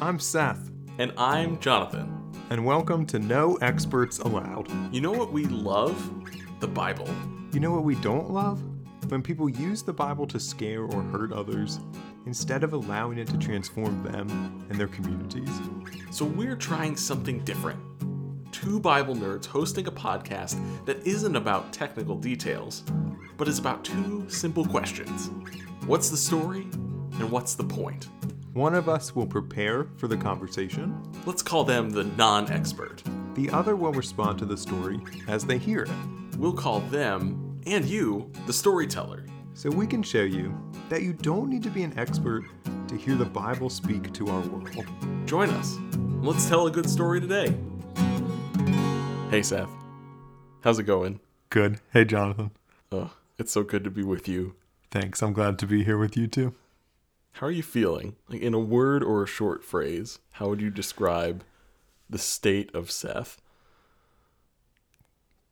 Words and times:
I'm 0.00 0.18
Seth, 0.18 0.70
And 0.98 1.12
I'm 1.16 1.58
Jonathan. 1.60 2.14
and 2.50 2.64
welcome 2.64 3.04
to 3.06 3.18
No 3.18 3.56
Experts 3.56 4.18
Allowed. 4.20 4.68
You 4.94 5.00
know 5.00 5.12
what 5.12 5.32
we 5.32 5.44
love? 5.46 5.96
The 6.60 6.68
Bible. 6.68 7.08
You 7.52 7.60
know 7.60 7.72
what 7.72 7.84
we 7.84 7.94
don't 7.96 8.30
love? 8.30 8.60
When 9.10 9.22
people 9.22 9.48
use 9.48 9.82
the 9.82 9.92
Bible 9.92 10.26
to 10.28 10.38
scare 10.40 10.82
or 10.82 11.02
hurt 11.02 11.32
others 11.32 11.80
instead 12.26 12.62
of 12.62 12.72
allowing 12.72 13.18
it 13.18 13.26
to 13.28 13.38
transform 13.38 14.02
them 14.02 14.66
and 14.70 14.78
their 14.78 14.88
communities. 14.88 15.50
So 16.10 16.24
we're 16.24 16.56
trying 16.56 16.96
something 16.96 17.40
different. 17.44 17.80
Two 18.52 18.80
Bible 18.80 19.14
nerds 19.14 19.46
hosting 19.46 19.86
a 19.86 19.92
podcast 19.92 20.58
that 20.84 21.04
isn't 21.06 21.36
about 21.36 21.72
technical 21.72 22.16
details, 22.16 22.82
but 23.36 23.48
is 23.48 23.58
about 23.58 23.84
two 23.84 24.24
simple 24.28 24.64
questions 24.64 25.30
What's 25.86 26.10
the 26.10 26.16
story? 26.18 26.62
And 27.18 27.30
what's 27.32 27.54
the 27.54 27.64
point? 27.64 28.08
One 28.58 28.74
of 28.74 28.88
us 28.88 29.14
will 29.14 29.24
prepare 29.24 29.86
for 29.98 30.08
the 30.08 30.16
conversation, 30.16 31.00
Let's 31.24 31.44
call 31.44 31.62
them 31.62 31.90
the 31.90 32.02
non 32.02 32.50
expert. 32.50 33.04
the 33.34 33.48
other 33.50 33.76
will 33.76 33.92
respond 33.92 34.36
to 34.40 34.46
the 34.46 34.56
story 34.56 34.98
as 35.28 35.44
they 35.46 35.58
hear 35.58 35.84
it. 35.84 35.90
We'll 36.36 36.54
call 36.54 36.80
them, 36.80 37.60
and 37.68 37.84
you, 37.84 38.32
the 38.48 38.52
storyteller. 38.52 39.24
So 39.54 39.70
we 39.70 39.86
can 39.86 40.02
show 40.02 40.24
you 40.24 40.52
that 40.88 41.02
you 41.02 41.12
don't 41.12 41.48
need 41.48 41.62
to 41.62 41.70
be 41.70 41.84
an 41.84 41.96
expert 41.96 42.46
to 42.88 42.96
hear 42.96 43.14
the 43.14 43.24
Bible 43.24 43.70
speak 43.70 44.12
to 44.14 44.26
our 44.26 44.40
world. 44.40 44.86
Join 45.24 45.50
us. 45.50 45.76
Let's 46.20 46.48
tell 46.48 46.66
a 46.66 46.70
good 46.72 46.90
story 46.90 47.20
today. 47.20 47.56
Hey, 49.30 49.42
Seth. 49.42 49.70
How's 50.62 50.80
it 50.80 50.82
going? 50.82 51.20
Good. 51.50 51.78
Hey, 51.92 52.04
Jonathan. 52.04 52.50
Oh, 52.90 53.12
it's 53.38 53.52
so 53.52 53.62
good 53.62 53.84
to 53.84 53.90
be 53.90 54.02
with 54.02 54.26
you. 54.26 54.56
Thanks. 54.90 55.22
I'm 55.22 55.32
glad 55.32 55.60
to 55.60 55.66
be 55.68 55.84
here 55.84 55.96
with 55.96 56.16
you 56.16 56.26
too. 56.26 56.54
How 57.38 57.46
are 57.46 57.52
you 57.52 57.62
feeling? 57.62 58.16
Like 58.28 58.40
in 58.40 58.52
a 58.52 58.58
word 58.58 59.04
or 59.04 59.22
a 59.22 59.26
short 59.26 59.64
phrase, 59.64 60.18
how 60.32 60.48
would 60.48 60.60
you 60.60 60.70
describe 60.70 61.44
the 62.10 62.18
state 62.18 62.74
of 62.74 62.90
Seth? 62.90 63.40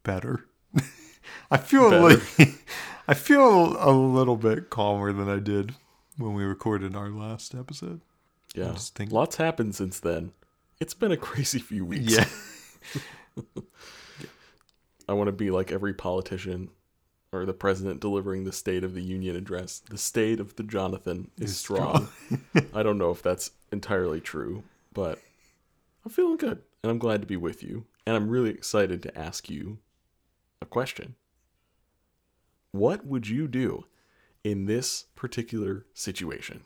Better. 0.03 0.47
I 1.51 1.57
feel 1.59 1.91
Better. 1.91 2.21
like 2.39 2.65
I 3.09 3.15
feel 3.15 3.77
a 3.79 3.93
little 3.93 4.37
bit 4.37 4.69
calmer 4.69 5.13
than 5.13 5.29
I 5.29 5.39
did 5.39 5.75
when 6.19 6.35
we 6.35 6.43
recorded 6.43 6.97
our 6.97 7.09
last 7.11 7.55
episode. 7.55 8.01
Yeah. 8.55 8.75
think- 8.75 9.13
Lots 9.13 9.37
happened 9.37 9.77
since 9.77 10.01
then. 10.01 10.33
It's 10.81 10.95
been 10.95 11.13
a 11.13 11.17
crazy 11.29 11.61
few 11.61 11.85
weeks. 11.85 12.13
Yeah. 12.17 12.27
I 15.09 15.13
want 15.13 15.29
to 15.29 15.33
be 15.33 15.53
like 15.53 15.71
every 15.71 15.95
politician 15.95 16.71
or 17.37 17.47
the 17.47 17.53
president 17.53 18.01
delivering 18.01 18.45
the 18.45 18.53
State 18.53 18.85
of 18.85 18.95
the 18.95 19.03
Union 19.03 19.37
address. 19.37 19.81
The 19.91 19.99
state 19.99 20.41
of 20.41 20.57
the 20.57 20.63
Jonathan 20.63 21.31
is, 21.39 21.51
Is 21.51 21.59
strong. 21.59 22.09
I 22.75 22.83
don't 22.83 22.99
know 22.99 23.11
if 23.11 23.23
that's 23.23 23.51
entirely 23.71 24.21
true, 24.21 24.63
but 24.93 25.21
I'm 26.05 26.11
feeling 26.11 26.37
good 26.37 26.63
and 26.83 26.91
I'm 26.91 26.99
glad 26.99 27.21
to 27.21 27.27
be 27.27 27.37
with 27.37 27.63
you. 27.63 27.85
And 28.07 28.17
I'm 28.17 28.29
really 28.29 28.51
excited 28.51 29.03
to 29.03 29.19
ask 29.19 29.51
you 29.51 29.79
a 30.63 30.67
question. 30.67 31.17
What 32.73 33.05
would 33.05 33.29
you 33.29 33.49
do 33.49 33.87
in 34.45 34.67
this 34.67 35.07
particular 35.17 35.87
situation? 35.93 36.63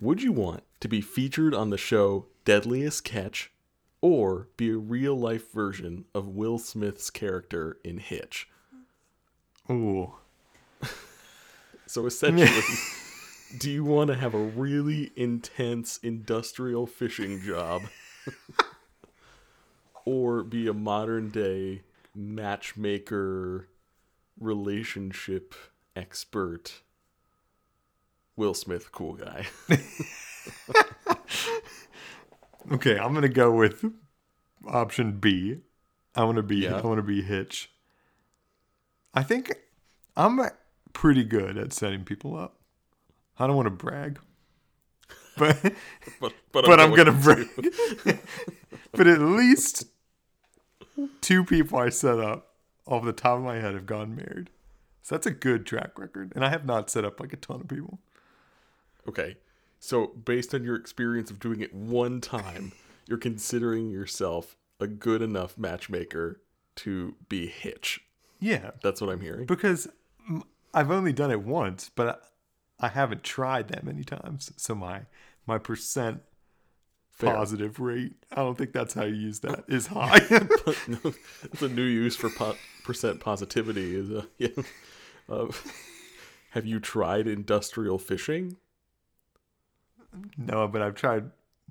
Would 0.00 0.22
you 0.22 0.32
want 0.32 0.64
to 0.80 0.88
be 0.88 1.00
featured 1.00 1.54
on 1.54 1.70
the 1.70 1.78
show 1.78 2.26
Deadliest 2.44 3.04
Catch 3.04 3.52
or 4.00 4.48
be 4.56 4.70
a 4.70 4.76
real 4.76 5.14
life 5.14 5.52
version 5.52 6.04
of 6.14 6.28
Will 6.28 6.58
Smith's 6.58 7.08
character 7.10 7.78
in 7.84 7.98
Hitch? 7.98 8.48
Ooh. 9.70 10.14
So 11.86 12.06
essentially, 12.06 12.50
do 13.58 13.70
you 13.70 13.84
want 13.84 14.08
to 14.08 14.16
have 14.16 14.34
a 14.34 14.38
really 14.38 15.12
intense 15.14 15.98
industrial 15.98 16.86
fishing 16.86 17.40
job 17.40 17.82
or 20.04 20.42
be 20.42 20.66
a 20.66 20.72
modern 20.72 21.30
day 21.30 21.82
matchmaker 22.12 23.68
relationship 24.40 25.54
expert 25.94 26.80
Will 28.34 28.54
Smith 28.54 28.90
cool 28.90 29.14
guy? 29.14 29.46
Okay, 32.72 32.98
I'm 32.98 33.12
gonna 33.12 33.28
go 33.28 33.52
with 33.52 33.84
option 34.66 35.18
B. 35.18 35.58
I 36.14 36.24
want 36.24 36.36
to 36.36 36.42
be. 36.42 36.56
Yeah. 36.56 36.76
I 36.76 36.80
want 36.80 36.98
to 36.98 37.02
be 37.02 37.22
Hitch. 37.22 37.70
I 39.14 39.22
think 39.22 39.52
I'm 40.16 40.40
pretty 40.92 41.24
good 41.24 41.56
at 41.56 41.72
setting 41.72 42.04
people 42.04 42.36
up. 42.36 42.56
I 43.38 43.46
don't 43.46 43.56
want 43.56 43.66
to 43.66 43.70
brag, 43.70 44.18
but 45.36 45.56
but 46.20 46.32
but 46.52 46.80
I'm 46.80 46.94
gonna 46.94 47.12
going 47.12 47.20
brag. 47.20 47.72
but 48.92 49.06
at 49.06 49.20
least 49.20 49.84
two 51.20 51.44
people 51.44 51.78
I 51.78 51.88
set 51.88 52.18
up 52.18 52.54
off 52.86 53.04
the 53.04 53.12
top 53.12 53.38
of 53.38 53.44
my 53.44 53.56
head 53.56 53.74
have 53.74 53.86
gotten 53.86 54.16
married. 54.16 54.50
So 55.02 55.14
that's 55.14 55.26
a 55.26 55.32
good 55.32 55.66
track 55.66 55.98
record, 55.98 56.32
and 56.34 56.44
I 56.44 56.50
have 56.50 56.64
not 56.64 56.90
set 56.90 57.04
up 57.04 57.20
like 57.20 57.32
a 57.32 57.36
ton 57.36 57.60
of 57.60 57.68
people. 57.68 57.98
Okay. 59.08 59.36
So, 59.78 60.06
based 60.06 60.54
on 60.54 60.64
your 60.64 60.76
experience 60.76 61.30
of 61.30 61.38
doing 61.38 61.60
it 61.60 61.74
one 61.74 62.22
time, 62.22 62.72
you're 63.06 63.18
considering 63.18 63.90
yourself 63.90 64.56
a 64.80 64.86
good 64.86 65.20
enough 65.20 65.58
matchmaker 65.58 66.40
to 66.76 67.16
be 67.28 67.48
Hitch. 67.48 68.00
Yeah, 68.40 68.72
That's 68.82 69.00
what 69.00 69.10
I'm 69.10 69.20
hearing. 69.20 69.46
because 69.46 69.88
I've 70.74 70.90
only 70.90 71.12
done 71.12 71.30
it 71.30 71.42
once, 71.42 71.90
but 71.94 72.22
I 72.80 72.88
haven't 72.88 73.22
tried 73.22 73.68
that 73.68 73.84
many 73.84 74.04
times. 74.04 74.52
So 74.56 74.74
my 74.74 75.02
my 75.46 75.58
percent 75.58 76.22
Fair. 77.10 77.34
positive 77.34 77.78
rate, 77.78 78.14
I 78.32 78.36
don't 78.36 78.58
think 78.58 78.72
that's 78.72 78.94
how 78.94 79.04
you 79.04 79.14
use 79.14 79.38
that, 79.40 79.64
is 79.68 79.86
high. 79.86 80.20
It's 81.52 81.62
a 81.62 81.68
new 81.68 81.84
use 81.84 82.16
for 82.16 82.28
po- 82.30 82.56
percent 82.82 83.20
positivity. 83.20 83.94
Is 83.96 84.10
a, 84.10 84.26
yeah. 84.38 84.48
Uh, 85.28 85.46
have 86.50 86.66
you 86.66 86.80
tried 86.80 87.26
industrial 87.26 87.98
fishing? 87.98 88.56
no, 90.36 90.68
but 90.68 90.82
I've 90.82 90.94
tried 90.94 91.30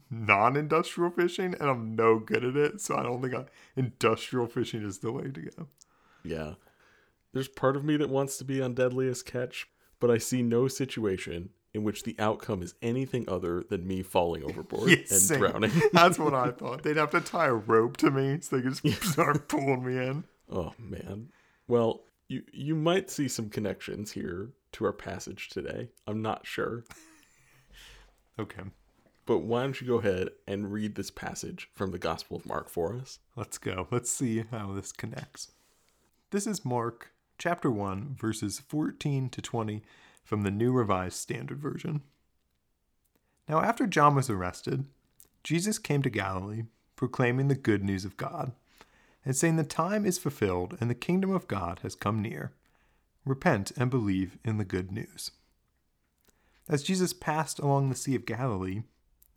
non-industrial 0.09 1.11
fishing, 1.11 1.55
and 1.59 1.69
I'm 1.69 1.95
no 1.95 2.19
good 2.19 2.43
at 2.43 2.55
it. 2.55 2.81
So 2.81 2.95
I 2.97 3.03
don't 3.03 3.21
think 3.21 3.33
I, 3.33 3.45
industrial 3.75 4.47
fishing 4.47 4.83
is 4.83 4.99
the 4.99 5.11
way 5.11 5.23
to 5.23 5.41
go. 5.41 5.67
Yeah. 6.23 6.53
There's 7.33 7.47
part 7.47 7.75
of 7.75 7.83
me 7.83 7.97
that 7.97 8.09
wants 8.09 8.37
to 8.37 8.45
be 8.45 8.61
on 8.61 8.73
Deadliest 8.75 9.25
Catch, 9.25 9.67
but 9.99 10.11
I 10.11 10.17
see 10.19 10.41
no 10.43 10.67
situation 10.67 11.49
in 11.73 11.83
which 11.83 12.03
the 12.03 12.15
outcome 12.19 12.61
is 12.61 12.75
anything 12.83 13.25
other 13.27 13.63
than 13.67 13.87
me 13.87 14.03
falling 14.03 14.43
overboard 14.43 14.89
Yeah, 14.91 14.97
and 14.97 15.07
same. 15.07 15.39
drowning. 15.39 15.71
That's 15.93 16.19
what 16.19 16.35
I 16.35 16.51
thought. 16.51 16.83
They'd 16.83 16.97
have 16.97 17.09
to 17.11 17.21
tie 17.21 17.47
a 17.47 17.53
rope 17.53 17.97
to 17.97 18.11
me 18.11 18.39
so 18.41 18.55
they 18.57 18.61
could 18.61 18.75
just 18.83 19.03
start 19.13 19.47
pulling 19.47 19.83
me 19.83 19.97
in. 19.97 20.23
Oh 20.51 20.73
man. 20.77 21.29
Well, 21.67 22.03
you 22.27 22.43
you 22.51 22.75
might 22.75 23.09
see 23.09 23.27
some 23.27 23.49
connections 23.49 24.11
here 24.11 24.51
to 24.73 24.85
our 24.85 24.93
passage 24.93 25.49
today. 25.49 25.89
I'm 26.05 26.21
not 26.21 26.45
sure. 26.45 26.83
Okay, 28.39 28.63
But 29.25 29.39
why 29.39 29.61
don't 29.61 29.79
you 29.79 29.85
go 29.87 29.99
ahead 29.99 30.29
and 30.47 30.71
read 30.71 30.95
this 30.95 31.11
passage 31.11 31.69
from 31.73 31.91
the 31.91 31.99
Gospel 31.99 32.35
of 32.37 32.45
Mark 32.47 32.67
for 32.69 32.95
us? 32.95 33.19
let's 33.35 33.57
go. 33.59 33.87
Let's 33.91 34.11
see 34.11 34.43
how 34.51 34.73
this 34.73 34.91
connects. 34.91 35.51
This 36.33 36.47
is 36.47 36.65
Mark 36.65 37.11
chapter 37.37 37.69
1, 37.69 38.15
verses 38.19 38.57
14 38.57 39.29
to 39.29 39.39
20 39.39 39.83
from 40.23 40.41
the 40.41 40.49
New 40.49 40.71
Revised 40.71 41.17
Standard 41.17 41.59
Version. 41.59 42.01
Now, 43.47 43.61
after 43.61 43.85
John 43.85 44.15
was 44.15 44.31
arrested, 44.31 44.85
Jesus 45.43 45.77
came 45.77 46.01
to 46.01 46.09
Galilee, 46.09 46.63
proclaiming 46.95 47.49
the 47.49 47.53
good 47.53 47.83
news 47.83 48.03
of 48.03 48.17
God, 48.17 48.53
and 49.23 49.35
saying, 49.35 49.57
The 49.57 49.63
time 49.63 50.07
is 50.07 50.17
fulfilled, 50.17 50.75
and 50.81 50.89
the 50.89 50.95
kingdom 50.95 51.29
of 51.29 51.47
God 51.47 51.81
has 51.83 51.93
come 51.93 52.19
near. 52.19 52.53
Repent 53.25 53.71
and 53.77 53.91
believe 53.91 54.39
in 54.43 54.57
the 54.57 54.65
good 54.65 54.91
news. 54.91 55.29
As 56.67 56.81
Jesus 56.81 57.13
passed 57.13 57.59
along 57.59 57.89
the 57.89 57.95
Sea 57.95 58.15
of 58.15 58.25
Galilee, 58.25 58.81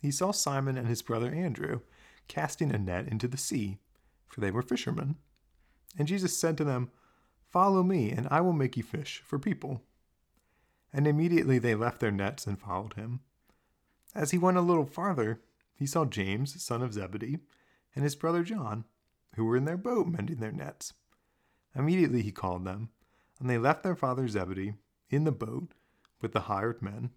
he 0.00 0.10
saw 0.10 0.30
Simon 0.30 0.78
and 0.78 0.88
his 0.88 1.02
brother 1.02 1.30
Andrew 1.30 1.80
casting 2.26 2.74
a 2.74 2.78
net 2.78 3.06
into 3.06 3.28
the 3.28 3.36
sea, 3.36 3.80
for 4.26 4.40
they 4.40 4.50
were 4.50 4.62
fishermen. 4.62 5.16
And 5.98 6.08
Jesus 6.08 6.36
said 6.36 6.56
to 6.58 6.64
them, 6.64 6.90
Follow 7.50 7.82
me, 7.82 8.10
and 8.10 8.28
I 8.30 8.40
will 8.40 8.52
make 8.52 8.76
you 8.76 8.82
fish 8.82 9.22
for 9.24 9.38
people. 9.38 9.82
And 10.92 11.06
immediately 11.06 11.58
they 11.58 11.74
left 11.74 12.00
their 12.00 12.10
nets 12.10 12.46
and 12.46 12.58
followed 12.58 12.94
him. 12.94 13.20
As 14.14 14.30
he 14.30 14.38
went 14.38 14.56
a 14.56 14.62
little 14.62 14.86
farther, 14.86 15.40
he 15.74 15.86
saw 15.86 16.04
James, 16.04 16.62
son 16.62 16.82
of 16.82 16.94
Zebedee, 16.94 17.38
and 17.94 18.04
his 18.04 18.16
brother 18.16 18.42
John, 18.42 18.84
who 19.34 19.44
were 19.44 19.56
in 19.56 19.64
their 19.64 19.76
boat 19.76 20.06
mending 20.06 20.38
their 20.38 20.52
nets. 20.52 20.94
Immediately 21.74 22.22
he 22.22 22.32
called 22.32 22.64
them, 22.64 22.90
and 23.38 23.48
they 23.48 23.58
left 23.58 23.82
their 23.82 23.96
father 23.96 24.26
Zebedee 24.28 24.74
in 25.10 25.24
the 25.24 25.32
boat 25.32 25.68
with 26.20 26.32
the 26.32 26.40
hired 26.40 26.80
men 26.80 27.10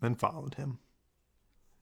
and 0.00 0.18
followed 0.18 0.54
him. 0.54 0.78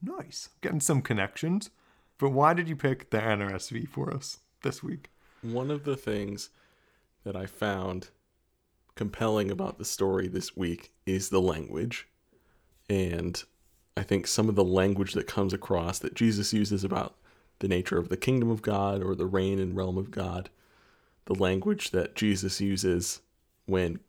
Nice. 0.03 0.51
Getting 0.61 0.81
some 0.81 1.03
connections. 1.03 1.71
But 2.19 2.31
why 2.31 2.55
did 2.55 2.69
you 2.69 2.77
pick 2.77 3.11
the 3.11 3.19
NRSV 3.19 3.89
for 3.89 4.13
us 4.13 4.39
this 4.63 4.83
week? 4.83 5.11
One 5.43 5.71
of 5.71 5.85
the 5.85 5.97
things 5.97 6.51
that 7.25 7.37
I 7.37 7.47
found 7.47 8.09
compelling 8.95 9.51
about 9.51 9.79
the 9.79 9.85
story 9.85 10.27
this 10.27 10.57
week 10.57 10.93
is 11.07 11.29
the 11.29 11.41
language. 11.41 12.09
And 12.91 13.43
I 13.97 14.03
think 14.03 14.27
some 14.27 14.49
of 14.49 14.57
the 14.57 14.65
language 14.65 15.13
that 15.13 15.27
comes 15.27 15.53
across 15.53 15.99
that 16.01 16.15
Jesus 16.15 16.53
uses 16.53 16.85
about 16.85 17.15
the 17.61 17.69
nature 17.69 17.99
of 17.99 18.09
the 18.09 18.17
kingdom 18.17 18.51
of 18.51 18.63
God 18.63 19.03
or 19.03 19.15
the 19.15 19.27
reign 19.27 19.59
and 19.59 19.77
realm 19.77 19.99
of 19.99 20.11
God, 20.11 20.51
the 21.27 21.35
language 21.35 21.91
that 21.91 22.17
Jesus 22.17 22.61
uses 22.61 23.21
when 23.67 24.01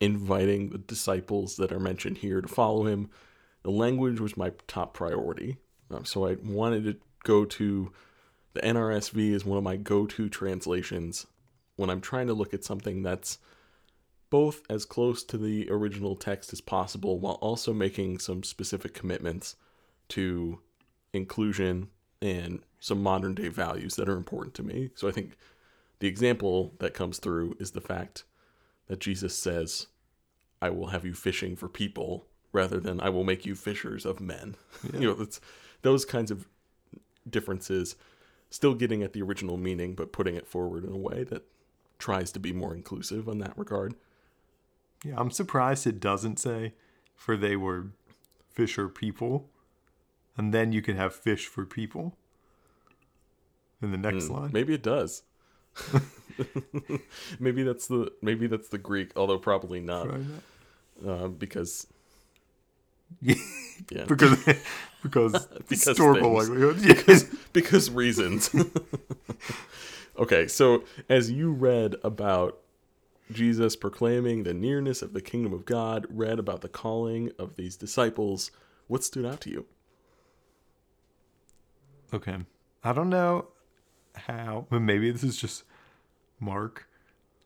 inviting 0.00 0.70
the 0.70 0.78
disciples 0.78 1.56
that 1.56 1.72
are 1.72 1.80
mentioned 1.80 2.18
here 2.18 2.40
to 2.40 2.48
follow 2.48 2.86
him, 2.86 3.08
the 3.62 3.70
language 3.70 4.20
was 4.20 4.36
my 4.36 4.52
top 4.66 4.92
priority. 4.92 5.56
Um, 5.90 6.04
so 6.04 6.26
I 6.26 6.36
wanted 6.42 6.84
to 6.84 6.96
go 7.22 7.44
to 7.44 7.92
the 8.54 8.60
NRSV 8.60 9.32
is 9.32 9.44
one 9.44 9.58
of 9.58 9.64
my 9.64 9.76
go-to 9.76 10.28
translations 10.28 11.26
when 11.76 11.90
I'm 11.90 12.00
trying 12.00 12.28
to 12.28 12.34
look 12.34 12.54
at 12.54 12.64
something 12.64 13.02
that's 13.02 13.38
both 14.30 14.62
as 14.70 14.84
close 14.84 15.22
to 15.24 15.38
the 15.38 15.68
original 15.70 16.16
text 16.16 16.52
as 16.52 16.60
possible 16.60 17.18
while 17.18 17.34
also 17.34 17.72
making 17.72 18.18
some 18.18 18.42
specific 18.42 18.94
commitments 18.94 19.56
to 20.08 20.60
inclusion 21.12 21.88
and 22.22 22.60
some 22.80 23.02
modern 23.02 23.34
day 23.34 23.48
values 23.48 23.96
that 23.96 24.08
are 24.08 24.16
important 24.16 24.54
to 24.54 24.62
me. 24.62 24.90
So 24.94 25.08
I 25.08 25.12
think 25.12 25.36
the 25.98 26.08
example 26.08 26.74
that 26.78 26.94
comes 26.94 27.18
through 27.18 27.56
is 27.60 27.72
the 27.72 27.80
fact 27.80 28.24
that 28.88 29.00
Jesus 29.00 29.36
says, 29.36 29.86
I 30.60 30.70
will 30.70 30.88
have 30.88 31.04
you 31.04 31.14
fishing 31.14 31.56
for 31.56 31.68
people 31.68 32.26
rather 32.52 32.78
than 32.78 33.00
I 33.00 33.08
will 33.08 33.24
make 33.24 33.44
you 33.44 33.54
fishers 33.54 34.04
of 34.06 34.20
men. 34.20 34.56
Yeah. 34.92 35.00
you 35.00 35.06
know, 35.08 35.14
that's 35.14 35.40
those 35.82 36.04
kinds 36.04 36.30
of 36.30 36.46
differences, 37.28 37.96
still 38.54 38.74
getting 38.74 39.02
at 39.02 39.12
the 39.12 39.20
original 39.20 39.56
meaning, 39.56 39.96
but 39.96 40.12
putting 40.12 40.36
it 40.36 40.46
forward 40.46 40.84
in 40.84 40.92
a 40.92 40.96
way 40.96 41.24
that 41.24 41.42
tries 41.98 42.30
to 42.30 42.38
be 42.38 42.52
more 42.52 42.72
inclusive 42.72 43.26
in 43.26 43.38
that 43.38 43.58
regard. 43.58 43.96
Yeah, 45.04 45.14
I'm 45.16 45.32
surprised 45.32 45.88
it 45.88 45.98
doesn't 45.98 46.38
say 46.38 46.74
for 47.16 47.36
they 47.36 47.56
were 47.56 47.88
fisher 48.48 48.88
people. 48.88 49.50
And 50.36 50.54
then 50.54 50.72
you 50.72 50.82
can 50.82 50.96
have 50.96 51.14
fish 51.14 51.46
for 51.46 51.66
people 51.66 52.16
in 53.82 53.90
the 53.90 53.98
next 53.98 54.26
mm, 54.26 54.30
line. 54.30 54.50
Maybe 54.52 54.72
it 54.72 54.84
does. 54.84 55.24
maybe 57.40 57.64
that's 57.64 57.88
the 57.88 58.12
maybe 58.22 58.46
that's 58.46 58.68
the 58.68 58.78
Greek, 58.78 59.10
although 59.16 59.38
probably 59.38 59.80
not, 59.80 60.06
probably 60.06 60.26
not. 61.02 61.22
Uh, 61.24 61.28
because 61.28 61.88
yeah, 63.90 64.04
because 64.04 64.44
because, 65.02 65.46
because 65.68 65.84
historical 65.84 66.32
likelihood, 66.32 66.82
because 66.82 67.24
because 67.52 67.90
reasons. 67.90 68.54
okay, 70.18 70.46
so 70.46 70.84
as 71.08 71.30
you 71.30 71.52
read 71.52 71.96
about 72.02 72.58
Jesus 73.32 73.76
proclaiming 73.76 74.42
the 74.42 74.54
nearness 74.54 75.02
of 75.02 75.12
the 75.12 75.20
kingdom 75.20 75.52
of 75.52 75.64
God, 75.64 76.06
read 76.08 76.38
about 76.38 76.60
the 76.60 76.68
calling 76.68 77.30
of 77.38 77.56
these 77.56 77.76
disciples, 77.76 78.50
what 78.86 79.02
stood 79.02 79.24
out 79.24 79.40
to 79.42 79.50
you? 79.50 79.66
Okay, 82.12 82.36
I 82.82 82.92
don't 82.92 83.10
know 83.10 83.48
how, 84.14 84.66
but 84.70 84.80
maybe 84.80 85.10
this 85.10 85.24
is 85.24 85.36
just 85.36 85.64
Mark. 86.38 86.88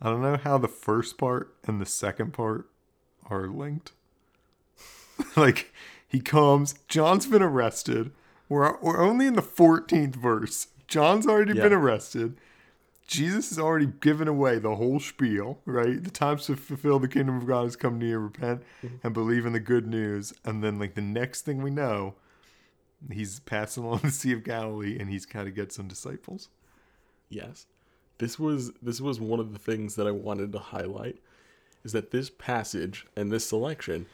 I 0.01 0.11
don't 0.11 0.23
know 0.23 0.37
how 0.37 0.59
the 0.59 0.69
first 0.69 1.19
part 1.19 1.55
and 1.65 1.81
the 1.81 1.87
second 1.87 2.33
part 2.33 2.69
are 3.29 3.49
linked. 3.49 3.93
like, 5.37 5.73
he 6.09 6.21
comes, 6.21 6.75
John's 6.89 7.27
been 7.27 7.43
arrested. 7.43 8.13
We're, 8.49 8.79
we're 8.81 9.03
only 9.03 9.27
in 9.27 9.35
the 9.35 9.43
14th 9.43 10.17
verse. 10.17 10.69
John's 10.87 11.27
already 11.27 11.55
yeah. 11.55 11.65
been 11.65 11.73
arrested. 11.75 12.39
Jesus 13.07 13.51
has 13.51 13.59
already 13.59 13.87
given 13.87 14.29
away 14.29 14.59
the 14.59 14.77
whole 14.77 15.01
spiel, 15.01 15.59
right? 15.65 16.03
The 16.03 16.11
times 16.11 16.47
to 16.47 16.57
fulfill 16.57 16.99
the 16.99 17.09
kingdom 17.09 17.37
of 17.37 17.47
God 17.47 17.65
has 17.65 17.77
come 17.77 17.99
near, 17.99 18.19
repent 18.19 18.63
mm-hmm. 18.83 18.97
and 19.03 19.15
believe 19.15 19.47
in 19.47 19.53
the 19.53 19.61
good 19.61 19.87
news. 19.87 20.35
And 20.45 20.63
then, 20.63 20.79
like, 20.79 20.95
the 20.95 21.01
next 21.01 21.43
thing 21.43 21.63
we 21.63 21.71
know, 21.71 22.15
he's 23.11 23.41
passing 23.41 23.85
along 23.85 24.01
the 24.03 24.11
Sea 24.11 24.33
of 24.33 24.45
Galilee 24.45 24.99
and 24.99 25.11
he's 25.11 25.27
kind 25.27 25.49
of 25.49 25.55
get 25.55 25.73
some 25.73 25.89
disciples. 25.89 26.49
Yes. 27.29 27.67
This 28.19 28.39
was 28.39 28.73
this 28.83 29.01
was 29.01 29.21
one 29.21 29.39
of 29.41 29.53
the 29.53 29.59
things 29.59 29.95
that 29.95 30.07
I 30.07 30.11
wanted 30.11 30.53
to 30.53 30.59
highlight 30.59 31.19
is 31.85 31.93
that 31.93 32.11
this 32.11 32.31
passage 32.31 33.07
and 33.17 33.31
this 33.31 33.47
selection 33.47 34.07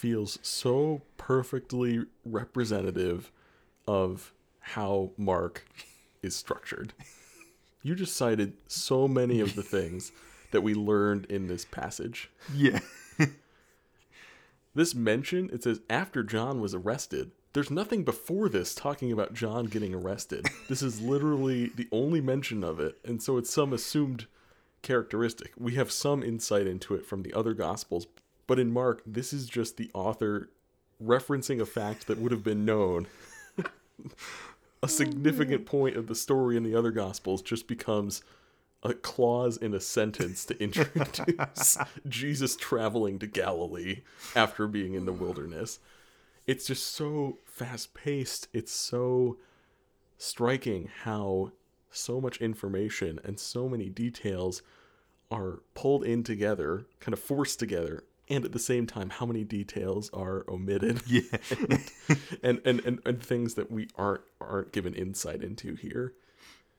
feels 0.00 0.38
so 0.40 1.02
perfectly 1.18 2.06
representative 2.24 3.30
of 3.86 4.32
how 4.60 5.10
Mark 5.18 5.66
is 6.22 6.34
structured. 6.34 6.94
You 7.82 7.94
just 7.94 8.16
cited 8.16 8.54
so 8.66 9.06
many 9.06 9.40
of 9.40 9.54
the 9.54 9.62
things 9.62 10.10
that 10.52 10.62
we 10.62 10.72
learned 10.72 11.26
in 11.26 11.48
this 11.48 11.66
passage. 11.66 12.30
Yeah. 12.54 12.80
this 14.74 14.94
mention, 14.94 15.50
it 15.52 15.64
says 15.64 15.80
after 15.90 16.22
John 16.22 16.62
was 16.62 16.74
arrested, 16.74 17.32
there's 17.52 17.70
nothing 17.70 18.02
before 18.02 18.48
this 18.48 18.74
talking 18.74 19.12
about 19.12 19.34
John 19.34 19.66
getting 19.66 19.94
arrested. 19.94 20.46
This 20.68 20.80
is 20.80 21.02
literally 21.02 21.72
the 21.76 21.88
only 21.92 22.22
mention 22.22 22.64
of 22.64 22.80
it, 22.80 22.96
and 23.04 23.22
so 23.22 23.36
it's 23.36 23.52
some 23.52 23.74
assumed 23.74 24.26
characteristic. 24.80 25.52
We 25.58 25.74
have 25.74 25.90
some 25.90 26.22
insight 26.22 26.66
into 26.66 26.94
it 26.94 27.04
from 27.04 27.22
the 27.22 27.34
other 27.34 27.52
gospels, 27.52 28.06
but 28.50 28.58
in 28.58 28.72
Mark, 28.72 29.00
this 29.06 29.32
is 29.32 29.46
just 29.46 29.76
the 29.76 29.90
author 29.94 30.50
referencing 31.00 31.60
a 31.60 31.66
fact 31.66 32.08
that 32.08 32.18
would 32.18 32.32
have 32.32 32.42
been 32.42 32.64
known. 32.64 33.06
a 33.58 33.64
oh, 34.82 34.86
significant 34.88 35.64
point 35.64 35.96
of 35.96 36.08
the 36.08 36.16
story 36.16 36.56
in 36.56 36.64
the 36.64 36.74
other 36.74 36.90
gospels 36.90 37.42
just 37.42 37.68
becomes 37.68 38.22
a 38.82 38.92
clause 38.92 39.56
in 39.56 39.72
a 39.72 39.80
sentence 39.80 40.44
to 40.46 40.60
introduce 40.60 41.78
Jesus 42.08 42.56
traveling 42.56 43.20
to 43.20 43.26
Galilee 43.28 44.00
after 44.34 44.66
being 44.66 44.94
in 44.94 45.04
the 45.04 45.12
wilderness 45.12 45.78
it's 46.50 46.66
just 46.66 46.94
so 46.94 47.38
fast 47.44 47.94
paced. 47.94 48.48
It's 48.52 48.72
so 48.72 49.36
striking 50.18 50.90
how 51.04 51.52
so 51.92 52.20
much 52.20 52.40
information 52.40 53.20
and 53.22 53.38
so 53.38 53.68
many 53.68 53.88
details 53.88 54.60
are 55.30 55.60
pulled 55.74 56.02
in 56.04 56.24
together, 56.24 56.86
kind 56.98 57.12
of 57.12 57.20
forced 57.20 57.60
together, 57.60 58.02
and 58.30 58.44
at 58.44 58.52
the 58.52 58.58
same 58.58 58.86
time, 58.86 59.10
how 59.10 59.26
many 59.26 59.44
details 59.44 60.08
are 60.14 60.44
omitted. 60.48 61.02
Yeah. 61.06 61.22
and, 62.42 62.60
and, 62.64 62.80
and, 62.84 63.00
and 63.04 63.22
things 63.22 63.54
that 63.54 63.70
we 63.70 63.88
aren't 63.96 64.22
aren't 64.40 64.72
given 64.72 64.94
insight 64.94 65.42
into 65.42 65.74
here. 65.74 66.14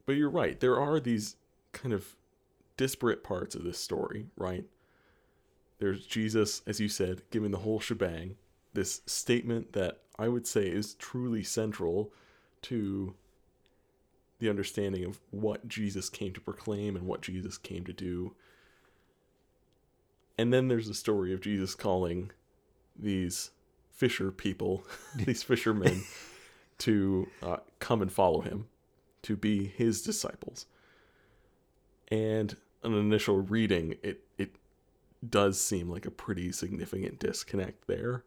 But 0.05 0.13
you're 0.13 0.29
right, 0.29 0.59
there 0.59 0.79
are 0.79 0.99
these 0.99 1.35
kind 1.73 1.93
of 1.93 2.15
disparate 2.77 3.23
parts 3.23 3.53
of 3.53 3.63
this 3.63 3.77
story, 3.77 4.27
right? 4.37 4.65
There's 5.79 6.05
Jesus, 6.05 6.61
as 6.65 6.79
you 6.79 6.87
said, 6.87 7.23
giving 7.29 7.51
the 7.51 7.59
whole 7.59 7.79
shebang, 7.79 8.35
this 8.73 9.01
statement 9.05 9.73
that 9.73 9.99
I 10.17 10.27
would 10.27 10.47
say 10.47 10.67
is 10.67 10.93
truly 10.95 11.43
central 11.43 12.13
to 12.63 13.15
the 14.39 14.49
understanding 14.49 15.03
of 15.05 15.19
what 15.31 15.67
Jesus 15.67 16.09
came 16.09 16.33
to 16.33 16.41
proclaim 16.41 16.95
and 16.95 17.05
what 17.05 17.21
Jesus 17.21 17.57
came 17.57 17.83
to 17.85 17.93
do. 17.93 18.33
And 20.41 20.51
then 20.51 20.69
there's 20.69 20.87
the 20.87 20.95
story 20.95 21.35
of 21.35 21.39
Jesus 21.39 21.75
calling 21.75 22.31
these 22.97 23.51
fisher 23.91 24.31
people, 24.31 24.83
these 25.15 25.43
fishermen, 25.43 26.03
to 26.79 27.27
uh, 27.43 27.57
come 27.77 28.01
and 28.01 28.11
follow 28.11 28.41
him, 28.41 28.65
to 29.21 29.35
be 29.35 29.67
his 29.67 30.01
disciples. 30.01 30.65
And 32.07 32.57
an 32.81 32.95
initial 32.95 33.37
reading, 33.41 33.97
it 34.01 34.23
it 34.39 34.55
does 35.29 35.61
seem 35.61 35.91
like 35.91 36.07
a 36.07 36.11
pretty 36.11 36.51
significant 36.51 37.19
disconnect 37.19 37.85
there. 37.85 38.23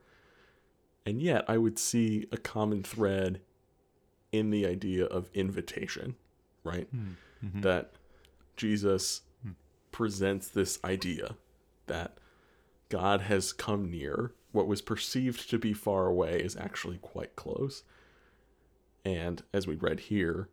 And 1.05 1.21
yet, 1.21 1.45
I 1.49 1.59
would 1.59 1.81
see 1.81 2.29
a 2.31 2.37
common 2.37 2.85
thread 2.85 3.41
in 4.31 4.51
the 4.51 4.67
idea 4.67 5.07
of 5.07 5.31
invitation, 5.35 6.15
right? 6.63 6.87
Hmm. 6.93 7.15
Mm-hmm. 7.45 7.61
That 7.63 7.95
Jesus 8.57 9.23
mm. 9.45 9.57
presents 9.91 10.47
this 10.47 10.79
idea 10.85 11.35
that 11.87 12.19
God 12.89 13.23
has 13.23 13.53
come 13.53 13.91
near. 13.91 14.33
What 14.53 14.67
was 14.67 14.83
perceived 14.83 15.51
to 15.51 15.59
be 15.59 15.73
far 15.73 16.07
away 16.07 16.41
is 16.41 16.57
actually 16.57 16.99
quite 16.99 17.35
close. 17.37 17.83
And 19.05 19.43
as 19.53 19.67
we 19.67 19.75
read 19.75 20.01
here, 20.01 20.49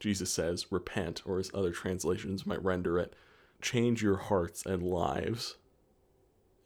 Jesus 0.00 0.30
says, 0.30 0.70
repent, 0.70 1.22
or 1.24 1.38
as 1.38 1.50
other 1.54 1.72
translations 1.72 2.46
might 2.46 2.62
render 2.62 2.98
it, 2.98 3.14
change 3.60 4.02
your 4.02 4.16
hearts 4.16 4.64
and 4.64 4.82
lives 4.82 5.56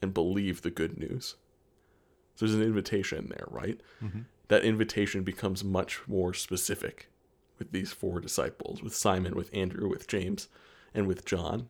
and 0.03 0.13
believe 0.15 0.63
the 0.63 0.71
good 0.71 0.99
news. 0.99 1.37
So 2.35 2.47
there's 2.47 2.55
an 2.55 2.63
invitation 2.63 3.29
there, 3.29 3.47
right? 3.49 3.81
Mm-hmm. 4.03 4.21
That 4.49 4.65
invitation 4.65 5.23
becomes 5.23 5.65
much 5.65 6.01
more 6.07 6.35
specific 6.35 7.09
with 7.59 7.73
these 7.73 7.93
four 7.93 8.21
disciples, 8.21 8.83
with 8.83 8.95
Simon, 8.95 9.35
with 9.35 9.51
Andrew, 9.53 9.89
with 9.89 10.07
James, 10.07 10.49
and 10.95 11.07
with 11.07 11.25
John, 11.25 11.69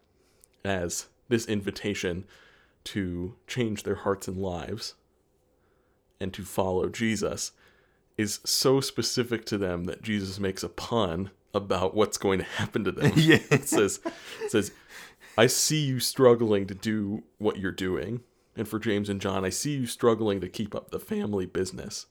as 0.65 1.07
this 1.29 1.47
invitation 1.47 2.25
to 2.85 3.35
change 3.47 3.83
their 3.83 3.97
hearts 3.97 4.29
and 4.29 4.39
lives 4.39 4.95
and 6.21 6.33
to 6.35 6.45
follow 6.45 6.89
Jesus 6.89 7.53
is 8.17 8.41
so 8.45 8.81
specific 8.81 9.45
to 9.47 9.59
them 9.59 9.85
that 9.85 10.03
Jesus 10.03 10.41
makes 10.41 10.63
a 10.63 10.69
pun 10.69 11.31
about 11.55 11.95
what's 11.95 12.19
going 12.19 12.39
to 12.39 12.45
happen 12.45 12.85
to 12.85 12.93
them. 12.93 13.13
yeah. 13.17 13.39
it 13.51 13.69
says 13.69 14.01
it 14.43 14.51
says 14.51 14.73
I 15.37 15.47
see 15.47 15.81
you 15.81 16.01
struggling 16.01 16.67
to 16.67 16.75
do 16.75 17.23
what 17.39 17.59
you're 17.59 17.71
doing 17.71 18.23
And 18.59 18.67
for 18.67 18.81
James 18.81 19.09
and 19.09 19.21
John, 19.21 19.45
I 19.45 19.51
see 19.51 19.77
you 19.77 19.87
struggling 19.87 20.41
to 20.41 20.49
keep 20.49 20.75
up 20.75 20.91
the 20.91 20.99
family 20.99 21.47
business. 21.47 22.07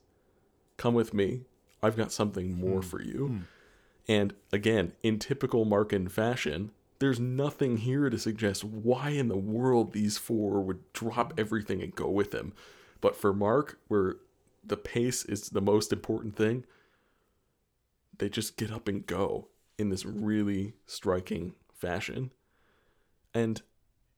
Come 0.78 0.94
with 0.94 1.12
me. 1.12 1.42
I've 1.82 1.96
got 1.96 2.10
something 2.10 2.58
more 2.58 2.80
hmm. 2.80 2.88
for 2.88 3.02
you. 3.02 3.26
Hmm. 3.26 3.38
And 4.08 4.34
again, 4.50 4.92
in 5.02 5.18
typical 5.18 5.66
Markan 5.66 6.10
fashion, 6.10 6.70
there's 6.98 7.20
nothing 7.20 7.78
here 7.78 8.10
to 8.10 8.18
suggest 8.18 8.64
why 8.64 9.10
in 9.10 9.28
the 9.28 9.36
world 9.36 9.92
these 9.92 10.18
four 10.18 10.60
would 10.60 10.92
drop 10.92 11.32
everything 11.38 11.82
and 11.82 11.94
go 11.94 12.08
with 12.08 12.34
him. 12.34 12.52
But 13.00 13.16
for 13.16 13.32
Mark, 13.32 13.78
where 13.88 14.16
the 14.64 14.76
pace 14.76 15.24
is 15.24 15.50
the 15.50 15.60
most 15.60 15.92
important 15.92 16.36
thing, 16.36 16.64
they 18.18 18.28
just 18.28 18.56
get 18.56 18.72
up 18.72 18.88
and 18.88 19.06
go 19.06 19.48
in 19.78 19.90
this 19.90 20.04
really 20.04 20.74
striking 20.86 21.54
fashion. 21.72 22.32
And 23.32 23.62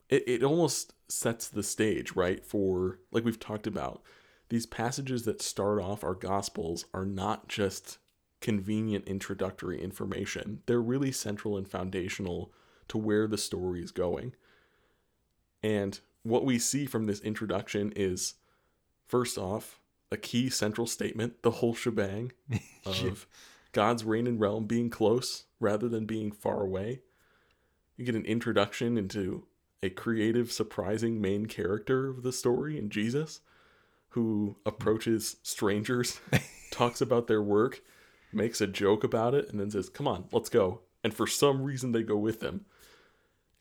it, 0.08 0.24
it 0.26 0.42
almost 0.42 0.94
sets 1.08 1.48
the 1.48 1.62
stage, 1.62 2.12
right? 2.12 2.44
For, 2.46 2.98
like 3.12 3.24
we've 3.24 3.38
talked 3.38 3.66
about, 3.66 4.02
these 4.48 4.64
passages 4.64 5.24
that 5.24 5.42
start 5.42 5.80
off 5.80 6.02
our 6.02 6.14
gospels 6.14 6.86
are 6.94 7.04
not 7.04 7.48
just 7.48 7.98
convenient 8.40 9.06
introductory 9.06 9.82
information, 9.82 10.62
they're 10.64 10.80
really 10.80 11.12
central 11.12 11.58
and 11.58 11.68
foundational 11.68 12.50
to 12.90 12.98
where 12.98 13.26
the 13.26 13.38
story 13.38 13.82
is 13.82 13.90
going. 13.90 14.34
And 15.62 15.98
what 16.22 16.44
we 16.44 16.58
see 16.58 16.86
from 16.86 17.04
this 17.04 17.20
introduction 17.20 17.92
is 17.96 18.34
first 19.06 19.38
off, 19.38 19.80
a 20.12 20.16
key 20.16 20.50
central 20.50 20.86
statement, 20.86 21.42
the 21.42 21.50
whole 21.52 21.74
shebang 21.74 22.32
of 22.86 23.26
God's 23.72 24.04
reign 24.04 24.26
and 24.26 24.40
realm 24.40 24.66
being 24.66 24.90
close 24.90 25.44
rather 25.60 25.88
than 25.88 26.04
being 26.04 26.32
far 26.32 26.62
away. 26.62 27.00
You 27.96 28.04
get 28.04 28.14
an 28.14 28.24
introduction 28.24 28.98
into 28.98 29.46
a 29.82 29.90
creative, 29.90 30.50
surprising 30.50 31.20
main 31.20 31.46
character 31.46 32.08
of 32.08 32.22
the 32.22 32.32
story 32.32 32.78
in 32.78 32.90
Jesus 32.90 33.40
who 34.10 34.56
approaches 34.66 35.36
strangers, 35.42 36.20
talks 36.70 37.00
about 37.00 37.28
their 37.28 37.42
work, 37.42 37.82
makes 38.32 38.60
a 38.60 38.66
joke 38.66 39.04
about 39.04 39.34
it, 39.34 39.48
and 39.48 39.60
then 39.60 39.70
says, 39.70 39.88
Come 39.88 40.08
on, 40.08 40.24
let's 40.32 40.48
go. 40.48 40.80
And 41.02 41.14
for 41.14 41.26
some 41.26 41.62
reason, 41.62 41.92
they 41.92 42.02
go 42.02 42.16
with 42.16 42.42
him. 42.42 42.66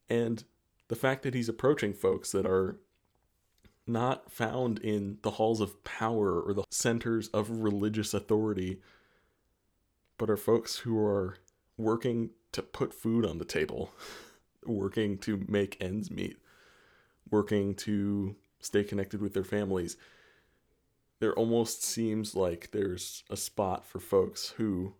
And 0.09 0.43
the 0.87 0.95
fact 0.95 1.23
that 1.23 1.33
he's 1.33 1.49
approaching 1.49 1.93
folks 1.93 2.31
that 2.31 2.45
are 2.45 2.77
not 3.85 4.31
found 4.31 4.79
in 4.79 5.17
the 5.21 5.31
halls 5.31 5.61
of 5.61 5.83
power 5.83 6.41
or 6.41 6.53
the 6.53 6.63
centers 6.69 7.27
of 7.29 7.49
religious 7.49 8.13
authority, 8.13 8.81
but 10.17 10.29
are 10.29 10.37
folks 10.37 10.77
who 10.77 10.99
are 11.03 11.37
working 11.77 12.31
to 12.51 12.61
put 12.61 12.93
food 12.93 13.25
on 13.25 13.37
the 13.37 13.45
table, 13.45 13.91
working 14.65 15.17
to 15.19 15.45
make 15.47 15.77
ends 15.81 16.11
meet, 16.11 16.37
working 17.29 17.73
to 17.73 18.35
stay 18.59 18.83
connected 18.83 19.21
with 19.21 19.33
their 19.33 19.43
families. 19.43 19.97
There 21.19 21.33
almost 21.33 21.83
seems 21.83 22.35
like 22.35 22.71
there's 22.71 23.23
a 23.29 23.37
spot 23.37 23.85
for 23.85 23.99
folks 23.99 24.49
who 24.57 24.93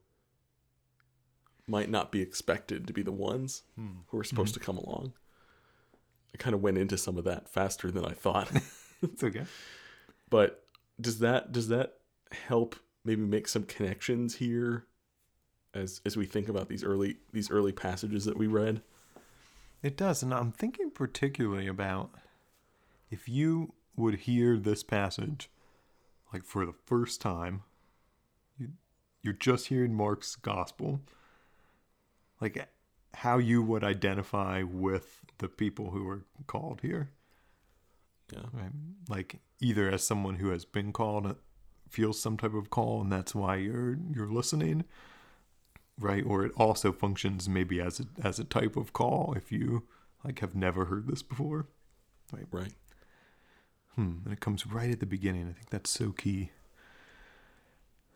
might 1.70 1.90
not 1.90 2.12
be 2.12 2.22
expected 2.22 2.88
to 2.88 2.94
be 2.94 3.02
the 3.02 3.12
ones 3.12 3.64
hmm. 3.76 4.00
who 4.08 4.18
are 4.20 4.24
supposed 4.24 4.56
hmm. 4.56 4.60
to 4.60 4.66
come 4.66 4.78
along. 4.78 5.14
I 6.34 6.38
kind 6.38 6.54
of 6.54 6.62
went 6.62 6.78
into 6.78 6.98
some 6.98 7.18
of 7.18 7.24
that 7.26 7.50
faster 7.50 7.92
than 7.92 8.06
I 8.06 8.14
thought. 8.14 8.52
It's 9.02 9.24
okay. 9.24 9.46
but 10.30 10.66
does 11.00 11.20
that 11.20 11.54
does 11.54 11.70
that 11.70 12.00
help 12.48 12.76
maybe 13.06 13.22
make 13.22 13.48
some 13.48 13.64
connections 13.64 14.36
here 14.36 14.88
as 15.74 16.02
as 16.06 16.18
we 16.18 16.26
think 16.26 16.50
about 16.50 16.68
these 16.68 16.84
early 16.84 17.16
these 17.32 17.50
early 17.50 17.72
passages 17.72 18.26
that 18.26 18.36
we 18.36 18.46
read? 18.46 18.82
It 19.82 19.96
does, 19.96 20.22
and 20.22 20.34
I'm 20.34 20.52
thinking 20.52 20.92
particularly 20.92 21.66
about 21.66 22.10
if 23.10 23.30
you 23.30 23.72
would 23.96 24.16
hear 24.16 24.58
this 24.58 24.84
passage 24.84 25.50
like 26.34 26.44
for 26.44 26.66
the 26.66 26.74
first 26.86 27.22
time, 27.22 27.64
you, 28.58 28.70
you're 29.22 29.34
just 29.34 29.68
hearing 29.68 29.94
Mark's 29.94 30.36
gospel, 30.36 31.02
like 32.42 32.70
how 33.16 33.38
you 33.38 33.62
would 33.62 33.84
identify 33.84 34.64
with 34.64 35.20
the 35.40 35.48
people 35.48 35.92
who 35.92 36.08
are 36.08 36.26
called 36.48 36.82
here. 36.82 37.12
Yeah. 38.32 38.44
Right? 38.54 38.72
Like 39.08 39.40
either 39.60 39.90
as 39.90 40.04
someone 40.04 40.36
who 40.36 40.50
has 40.50 40.66
been 40.66 40.94
called, 40.94 41.26
uh, 41.26 41.34
feels 41.90 42.22
some 42.22 42.38
type 42.38 42.54
of 42.54 42.70
call, 42.70 43.02
and 43.02 43.12
that's 43.12 43.34
why 43.34 43.56
you're 43.56 43.98
you're 44.14 44.32
listening, 44.32 44.84
right? 46.00 46.24
Or 46.26 46.46
it 46.46 46.52
also 46.56 46.92
functions 46.92 47.50
maybe 47.50 47.82
as 47.82 48.00
a 48.00 48.06
as 48.24 48.40
a 48.40 48.44
type 48.44 48.76
of 48.78 48.94
call 48.94 49.34
if 49.36 49.52
you 49.52 49.88
like 50.24 50.40
have 50.40 50.56
never 50.56 50.86
heard 50.86 51.08
this 51.08 51.24
before. 51.24 51.68
Right 52.32 52.46
right. 52.52 52.74
Hmm. 53.96 54.18
And 54.24 54.34
it 54.34 54.40
comes 54.40 54.68
right 54.68 54.92
at 54.92 55.00
the 55.00 55.08
beginning. 55.08 55.50
I 55.50 55.54
think 55.54 55.72
that's 55.72 55.90
so 55.90 56.12
key. 56.12 56.52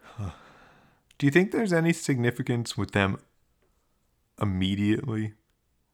Huh. 0.01 0.31
Do 1.17 1.25
you 1.25 1.31
think 1.31 1.51
there's 1.51 1.73
any 1.73 1.93
significance 1.93 2.77
with 2.77 2.91
them 2.91 3.17
immediately 4.41 5.33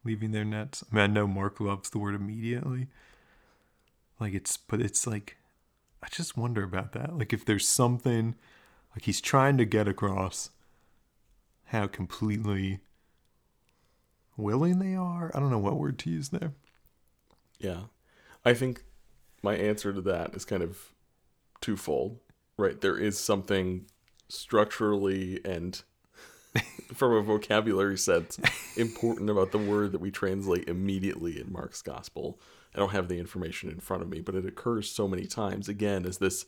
leaving 0.03 0.31
their 0.31 0.45
nets? 0.45 0.83
I 0.91 0.95
mean, 0.95 1.03
I 1.03 1.07
know 1.07 1.27
Mark 1.27 1.59
loves 1.59 1.89
the 1.89 1.99
word 1.99 2.15
immediately. 2.15 2.87
Like 4.19 4.33
it's, 4.33 4.57
but 4.57 4.81
it's 4.81 5.07
like, 5.07 5.37
I 6.03 6.07
just 6.09 6.37
wonder 6.37 6.63
about 6.63 6.93
that. 6.93 7.17
Like 7.17 7.33
if 7.33 7.45
there's 7.45 7.67
something, 7.67 8.35
like 8.95 9.05
he's 9.05 9.21
trying 9.21 9.57
to 9.57 9.65
get 9.65 9.87
across 9.87 10.49
how 11.65 11.87
completely 11.87 12.79
willing 14.37 14.79
they 14.79 14.95
are. 14.95 15.31
I 15.35 15.39
don't 15.39 15.51
know 15.51 15.59
what 15.59 15.77
word 15.77 15.99
to 15.99 16.09
use 16.09 16.29
there. 16.29 16.53
Yeah. 17.59 17.83
I 18.43 18.53
think 18.53 18.83
my 19.43 19.55
answer 19.55 19.93
to 19.93 20.01
that 20.01 20.33
is 20.33 20.45
kind 20.45 20.63
of 20.63 20.93
twofold. 21.61 22.19
Right. 22.57 22.79
There 22.79 22.97
is 22.97 23.19
something 23.19 23.85
structurally 24.27 25.41
and 25.45 25.81
from 26.93 27.13
a 27.13 27.21
vocabulary 27.21 27.97
sense 27.97 28.39
important 28.77 29.29
about 29.29 29.51
the 29.51 29.57
word 29.57 29.91
that 29.91 30.01
we 30.01 30.11
translate 30.11 30.67
immediately 30.67 31.39
in 31.39 31.51
Mark's 31.51 31.81
gospel. 31.81 32.39
I 32.73 32.79
don't 32.79 32.91
have 32.91 33.07
the 33.07 33.19
information 33.19 33.69
in 33.69 33.79
front 33.79 34.03
of 34.03 34.09
me, 34.09 34.21
but 34.21 34.35
it 34.35 34.45
occurs 34.45 34.91
so 34.91 35.07
many 35.07 35.25
times 35.25 35.67
again 35.69 36.05
as 36.05 36.17
this 36.17 36.45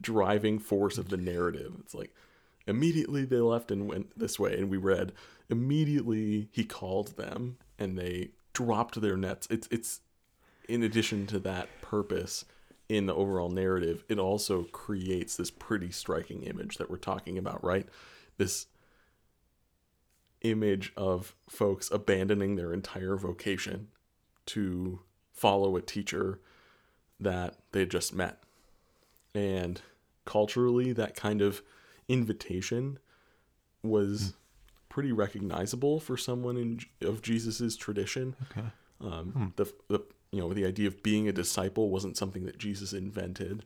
driving 0.00 0.58
force 0.58 0.98
of 0.98 1.08
the 1.08 1.16
narrative. 1.16 1.74
It's 1.80 1.94
like 1.94 2.14
immediately 2.66 3.24
they 3.24 3.40
left 3.40 3.70
and 3.70 3.88
went 3.88 4.18
this 4.18 4.38
way 4.38 4.56
and 4.58 4.70
we 4.70 4.76
read 4.76 5.12
immediately 5.48 6.48
he 6.52 6.64
called 6.64 7.16
them 7.16 7.56
and 7.78 7.98
they 7.98 8.30
dropped 8.52 9.00
their 9.00 9.16
nets. 9.16 9.46
It's 9.50 9.68
it's 9.70 10.00
in 10.68 10.82
addition 10.82 11.26
to 11.28 11.38
that 11.40 11.68
purpose 11.80 12.44
in 12.88 13.06
the 13.06 13.14
overall 13.14 13.50
narrative, 13.50 14.04
it 14.08 14.18
also 14.18 14.64
creates 14.64 15.36
this 15.36 15.50
pretty 15.50 15.90
striking 15.90 16.42
image 16.42 16.78
that 16.78 16.90
we're 16.90 16.96
talking 16.96 17.36
about, 17.36 17.62
right? 17.62 17.86
This 18.38 18.66
image 20.42 20.92
of 20.96 21.34
folks 21.48 21.90
abandoning 21.90 22.56
their 22.56 22.72
entire 22.72 23.16
vocation 23.16 23.88
to 24.46 25.00
follow 25.32 25.76
a 25.76 25.82
teacher 25.82 26.40
that 27.20 27.56
they 27.72 27.84
just 27.84 28.14
met. 28.14 28.42
And 29.34 29.80
culturally, 30.24 30.92
that 30.92 31.14
kind 31.14 31.42
of 31.42 31.62
invitation 32.08 32.98
was 33.82 34.34
pretty 34.88 35.12
recognizable 35.12 36.00
for 36.00 36.16
someone 36.16 36.56
in 36.56 36.80
of 37.06 37.22
Jesus's 37.22 37.76
tradition. 37.76 38.34
Okay. 38.50 38.66
Um, 39.00 39.52
The 39.56 39.72
the 39.88 40.00
you 40.32 40.40
know 40.40 40.52
the 40.52 40.66
idea 40.66 40.88
of 40.88 41.02
being 41.02 41.28
a 41.28 41.32
disciple 41.32 41.90
wasn't 41.90 42.16
something 42.16 42.44
that 42.46 42.58
Jesus 42.58 42.92
invented, 42.92 43.64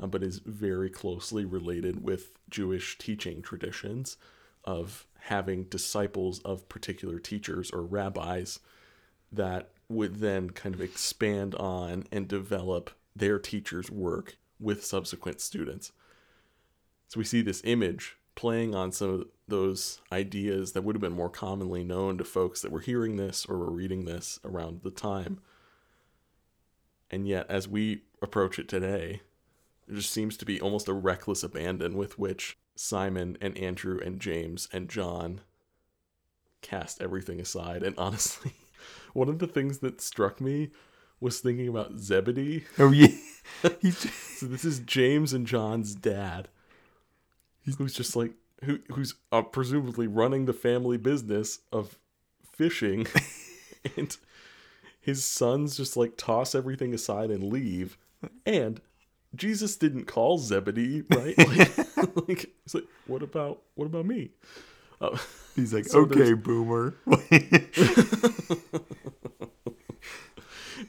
uh, 0.00 0.06
but 0.06 0.22
is 0.22 0.40
very 0.44 0.90
closely 0.90 1.44
related 1.44 2.02
with 2.02 2.32
Jewish 2.50 2.98
teaching 2.98 3.42
traditions 3.42 4.16
of 4.64 5.06
having 5.24 5.64
disciples 5.64 6.38
of 6.40 6.68
particular 6.68 7.18
teachers 7.18 7.70
or 7.70 7.82
rabbis 7.82 8.58
that 9.32 9.70
would 9.88 10.16
then 10.16 10.50
kind 10.50 10.74
of 10.74 10.82
expand 10.82 11.54
on 11.54 12.04
and 12.12 12.28
develop 12.28 12.90
their 13.16 13.38
teacher's 13.38 13.90
work 13.90 14.36
with 14.60 14.84
subsequent 14.84 15.40
students. 15.40 15.92
So 17.08 17.18
we 17.18 17.24
see 17.24 17.40
this 17.40 17.62
image 17.64 18.16
playing 18.34 18.74
on 18.74 18.92
some 18.92 19.10
of 19.10 19.26
those 19.48 20.00
ideas 20.12 20.72
that 20.72 20.82
would 20.82 20.94
have 20.94 21.00
been 21.00 21.12
more 21.12 21.30
commonly 21.30 21.84
known 21.84 22.18
to 22.18 22.24
folks 22.24 22.60
that 22.60 22.72
were 22.72 22.80
hearing 22.80 23.16
this 23.16 23.46
or 23.46 23.56
were 23.56 23.70
reading 23.70 24.04
this 24.04 24.38
around 24.44 24.80
the 24.82 24.90
time. 24.90 25.40
And 27.10 27.26
yet, 27.26 27.46
as 27.48 27.66
we 27.66 28.02
approach 28.20 28.58
it 28.58 28.68
today, 28.68 29.22
there 29.86 29.96
just 29.96 30.10
seems 30.10 30.36
to 30.38 30.44
be 30.44 30.60
almost 30.60 30.88
a 30.88 30.92
reckless 30.92 31.42
abandon 31.42 31.96
with 31.96 32.18
which 32.18 32.58
Simon 32.76 33.36
and 33.40 33.56
Andrew 33.58 34.00
and 34.04 34.20
James 34.20 34.68
and 34.72 34.88
John 34.88 35.40
cast 36.62 37.00
everything 37.00 37.40
aside. 37.40 37.82
And 37.82 37.96
honestly, 37.98 38.54
one 39.12 39.28
of 39.28 39.38
the 39.38 39.46
things 39.46 39.78
that 39.78 40.00
struck 40.00 40.40
me 40.40 40.70
was 41.20 41.40
thinking 41.40 41.68
about 41.68 41.98
Zebedee. 41.98 42.64
Oh 42.78 42.90
yeah. 42.90 43.08
So 44.34 44.46
this 44.46 44.64
is 44.64 44.80
James 44.80 45.32
and 45.32 45.46
John's 45.46 45.94
dad, 45.94 46.48
who's 47.64 47.94
just 47.94 48.16
like 48.16 48.32
who 48.64 48.80
who's 48.92 49.14
uh, 49.30 49.42
presumably 49.42 50.06
running 50.06 50.46
the 50.46 50.52
family 50.52 50.96
business 50.96 51.60
of 51.70 51.98
fishing, 52.52 53.06
and 53.96 54.16
his 55.00 55.24
sons 55.24 55.76
just 55.76 55.96
like 55.96 56.16
toss 56.16 56.54
everything 56.54 56.94
aside 56.94 57.30
and 57.30 57.44
leave, 57.44 57.96
And 58.44 58.80
Jesus 59.34 59.76
didn't 59.76 60.04
call 60.04 60.38
Zebedee, 60.38 61.02
right? 61.10 61.36
Like, 61.38 61.76
like 62.28 62.50
it's 62.64 62.74
like, 62.74 62.84
what 63.06 63.22
about 63.22 63.62
what 63.74 63.86
about 63.86 64.06
me? 64.06 64.30
Uh, 65.00 65.16
He's 65.56 65.72
like, 65.72 65.84
So 65.86 66.00
okay, 66.00 66.14
there's- 66.32 66.38
boomer. 66.42 66.94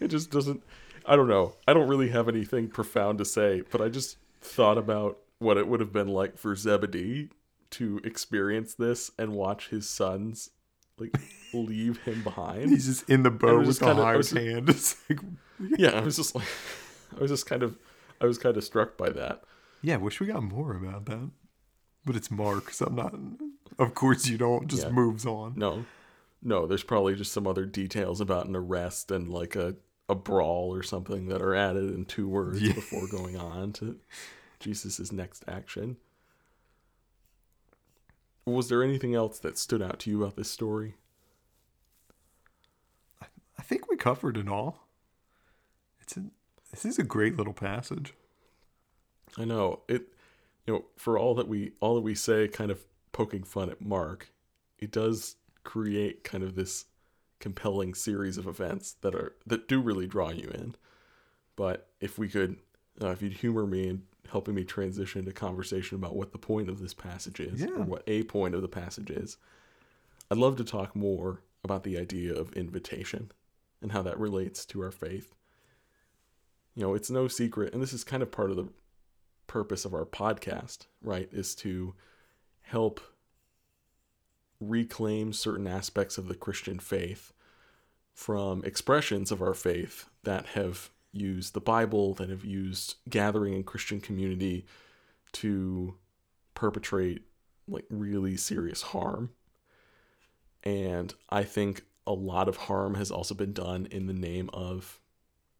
it 0.02 0.08
just 0.08 0.32
doesn't 0.32 0.62
i 1.06 1.16
don't 1.16 1.28
know 1.28 1.54
i 1.68 1.74
don't 1.74 1.88
really 1.88 2.10
have 2.10 2.28
anything 2.28 2.68
profound 2.68 3.18
to 3.18 3.26
say 3.26 3.62
but 3.72 3.82
i 3.82 3.88
just 3.90 4.18
thought 4.42 4.78
about 4.78 5.18
what 5.40 5.58
it 5.58 5.68
would 5.68 5.80
have 5.80 5.94
been 5.94 6.08
like 6.08 6.38
for 6.38 6.56
zebedee 6.56 7.30
to 7.70 8.00
experience 8.04 8.74
this 8.74 9.12
and 9.18 9.32
watch 9.34 9.70
his 9.70 9.88
sons 9.88 10.50
like 10.98 11.16
leave 11.54 11.98
him 12.04 12.24
behind 12.24 12.70
He's 12.70 12.86
just 12.86 13.10
in 13.10 13.24
the 13.24 13.32
boat 13.32 13.66
with 13.66 13.80
the 13.80 13.94
hired 13.94 14.28
hand. 14.30 14.70
Like, 15.10 15.20
yeah 15.80 15.92
i 15.92 16.02
was 16.02 16.18
just 16.18 16.36
like 16.36 16.48
i 17.18 17.22
was 17.22 17.32
just 17.32 17.46
kind 17.46 17.64
of 17.64 17.78
i 18.22 18.26
was 18.26 18.38
kind 18.38 18.58
of 18.58 18.64
struck 18.64 18.98
by 18.98 19.10
that 19.10 19.44
yeah, 19.82 19.98
wish 19.98 20.20
we 20.20 20.26
got 20.26 20.42
more 20.42 20.76
about 20.76 21.06
that. 21.06 21.30
But 22.06 22.16
it's 22.16 22.32
Mark, 22.32 22.72
so 22.72 22.86
I'm 22.88 22.96
not. 22.96 23.14
Of 23.78 23.94
course, 23.94 24.28
you 24.28 24.36
don't. 24.38 24.68
Just 24.68 24.84
Yeah. 24.86 24.90
moves 24.90 25.28
on. 25.28 25.54
no 25.56 25.86
no 26.42 26.66
there's 26.66 26.82
probably 26.84 27.14
just 27.16 27.32
some 27.32 27.46
other 27.46 27.66
details 27.68 28.20
about 28.22 28.48
an 28.48 28.56
arrest 28.56 29.12
and 29.12 29.30
like 29.30 29.56
a 29.56 29.76
a 30.10 30.16
brawl 30.16 30.74
or 30.74 30.82
something 30.84 31.28
that 31.28 31.42
are 31.42 31.54
added 31.56 31.94
in 31.94 32.06
two 32.06 32.28
words 32.28 32.62
Yeah. 32.62 32.74
before 32.74 33.08
going 33.08 33.38
on 33.38 33.74
to 33.74 34.00
jesus' 34.60 35.12
next 35.12 35.44
action 35.48 35.98
was 38.46 38.70
there 38.70 38.84
anything 38.84 39.14
else 39.16 39.40
that 39.40 39.58
stood 39.58 39.82
out 39.82 40.00
to 40.00 40.10
you 40.12 40.22
about 40.24 40.36
this 40.36 40.50
story 40.50 40.96
I 43.58 43.62
think 43.64 43.90
we 43.90 43.98
covered 43.98 44.38
it 44.38 44.48
all. 44.48 44.88
It's 46.02 46.18
a, 46.18 46.26
this 46.82 46.94
is 46.94 47.00
a 47.00 47.04
great 47.04 47.38
little 47.38 47.54
passage. 47.54 48.14
I 49.38 49.46
know 49.46 49.82
it. 49.88 50.04
You 50.66 50.74
know, 50.74 50.86
for 50.98 51.18
all 51.18 51.36
that 51.36 51.48
we 51.48 51.74
all 51.80 51.96
that 51.96 52.02
we 52.02 52.16
say, 52.16 52.48
kind 52.48 52.72
of 52.72 52.86
poking 53.12 53.44
fun 53.44 53.70
at 53.70 53.82
Mark, 53.82 54.32
it 54.80 54.92
does 54.92 55.36
create 55.64 56.24
kind 56.24 56.44
of 56.44 56.56
this 56.56 56.86
compelling 57.40 57.94
series 57.94 58.38
of 58.38 58.48
events 58.48 58.94
that 59.02 59.14
are 59.14 59.36
that 59.46 59.68
do 59.68 59.80
really 59.80 60.08
draw 60.08 60.30
you 60.32 60.50
in. 60.50 60.76
But 61.56 61.90
if 62.02 62.18
we 62.18 62.28
could, 62.28 62.58
uh, 63.02 63.10
if 63.10 63.22
you'd 63.22 63.34
humor 63.34 63.66
me 63.68 63.88
in 63.88 64.04
helping 64.30 64.56
me 64.56 64.64
transition 64.64 65.24
to 65.26 65.32
conversation 65.32 65.96
about 65.98 66.16
what 66.16 66.32
the 66.32 66.38
point 66.40 66.68
of 66.68 66.80
this 66.80 66.94
passage 66.96 67.40
is, 67.40 67.62
Yeah. 67.62 67.70
or 67.78 67.84
what 67.84 68.04
a 68.08 68.24
point 68.24 68.56
of 68.56 68.62
the 68.64 68.68
passage 68.68 69.12
is, 69.12 69.38
I'd 70.32 70.38
love 70.40 70.56
to 70.58 70.64
talk 70.64 70.96
more 70.96 71.42
about 71.64 71.84
the 71.84 71.98
idea 71.98 72.34
of 72.34 72.52
invitation 72.54 73.32
and 73.82 73.92
how 73.92 74.02
that 74.02 74.20
relates 74.20 74.66
to 74.66 74.82
our 74.82 74.92
faith. 74.92 75.36
You 76.76 76.84
know, 76.84 76.94
it's 76.94 77.10
no 77.10 77.28
secret, 77.28 77.74
and 77.74 77.82
this 77.82 77.94
is 77.94 78.04
kind 78.04 78.22
of 78.22 78.32
part 78.32 78.52
of 78.52 78.58
the 78.58 78.68
purpose 79.48 79.86
of 79.86 79.94
our 79.94 80.06
podcast, 80.06 80.88
right, 81.02 81.30
is 81.32 81.56
to 81.56 81.96
help 82.64 83.00
reclaim 84.60 85.32
certain 85.32 85.68
aspects 85.68 86.18
of 86.18 86.28
the 86.28 86.36
Christian 86.36 86.80
faith 86.80 87.32
from 88.14 88.64
expressions 88.64 89.32
of 89.32 89.42
our 89.42 89.54
faith 89.54 90.10
that 90.24 90.48
have 90.48 90.90
used 91.12 91.54
the 91.54 91.62
Bible, 91.62 92.14
that 92.16 92.30
have 92.30 92.44
used 92.44 92.96
gathering 93.10 93.54
in 93.54 93.64
Christian 93.64 94.02
community 94.02 94.66
to 95.34 95.96
perpetrate 96.54 97.24
like 97.68 97.86
really 97.90 98.38
serious 98.38 98.82
harm. 98.82 99.32
And 100.64 101.14
I 101.30 101.44
think 101.44 101.84
a 102.08 102.14
lot 102.14 102.48
of 102.48 102.58
harm 102.58 102.96
has 102.96 103.12
also 103.12 103.36
been 103.36 103.54
done 103.54 103.88
in 103.92 104.08
the 104.08 104.14
name 104.14 104.50
of 104.54 105.00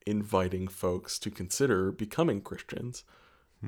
inviting 0.06 0.68
folks 0.68 1.18
to 1.20 1.32
consider 1.32 1.92
becoming 1.92 2.42
Christians 2.42 3.04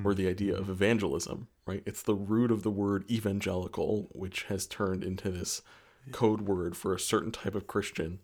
or 0.04 0.14
the 0.14 0.28
idea 0.28 0.56
of 0.56 0.70
evangelism, 0.70 1.48
right? 1.66 1.82
It's 1.86 2.04
the 2.04 2.16
root 2.16 2.52
of 2.52 2.64
the 2.64 2.72
word 2.72 3.10
evangelical, 3.10 4.10
which 4.12 4.44
has 4.44 4.68
turned 4.68 5.04
into 5.04 5.32
this 5.32 5.62
code 6.12 6.42
word 6.42 6.78
for 6.78 6.94
a 6.94 7.00
certain 7.00 7.32
type 7.32 7.56
of 7.56 7.68
Christian, 7.68 8.20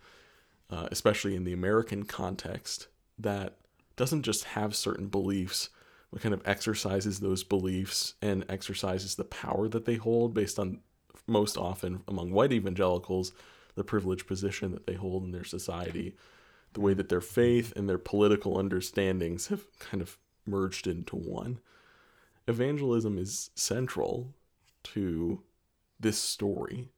uh, 0.69 0.87
especially 0.91 1.35
in 1.35 1.43
the 1.43 1.53
American 1.53 2.03
context, 2.03 2.87
that 3.17 3.57
doesn't 3.95 4.23
just 4.23 4.43
have 4.45 4.75
certain 4.75 5.07
beliefs, 5.07 5.69
but 6.11 6.21
kind 6.21 6.33
of 6.33 6.41
exercises 6.45 7.19
those 7.19 7.43
beliefs 7.43 8.13
and 8.21 8.45
exercises 8.49 9.15
the 9.15 9.23
power 9.23 9.67
that 9.67 9.85
they 9.85 9.95
hold 9.95 10.33
based 10.33 10.59
on, 10.59 10.79
most 11.27 11.57
often 11.57 12.01
among 12.07 12.31
white 12.31 12.51
evangelicals, 12.51 13.33
the 13.75 13.83
privileged 13.83 14.27
position 14.27 14.71
that 14.71 14.85
they 14.85 14.93
hold 14.93 15.23
in 15.23 15.31
their 15.31 15.43
society, 15.43 16.15
the 16.73 16.81
way 16.81 16.93
that 16.93 17.09
their 17.09 17.21
faith 17.21 17.73
and 17.75 17.87
their 17.87 17.97
political 17.97 18.57
understandings 18.57 19.47
have 19.47 19.63
kind 19.79 20.01
of 20.01 20.17
merged 20.45 20.87
into 20.87 21.15
one. 21.15 21.59
Evangelism 22.47 23.17
is 23.17 23.51
central 23.55 24.33
to 24.83 25.41
this 25.99 26.17
story. 26.19 26.89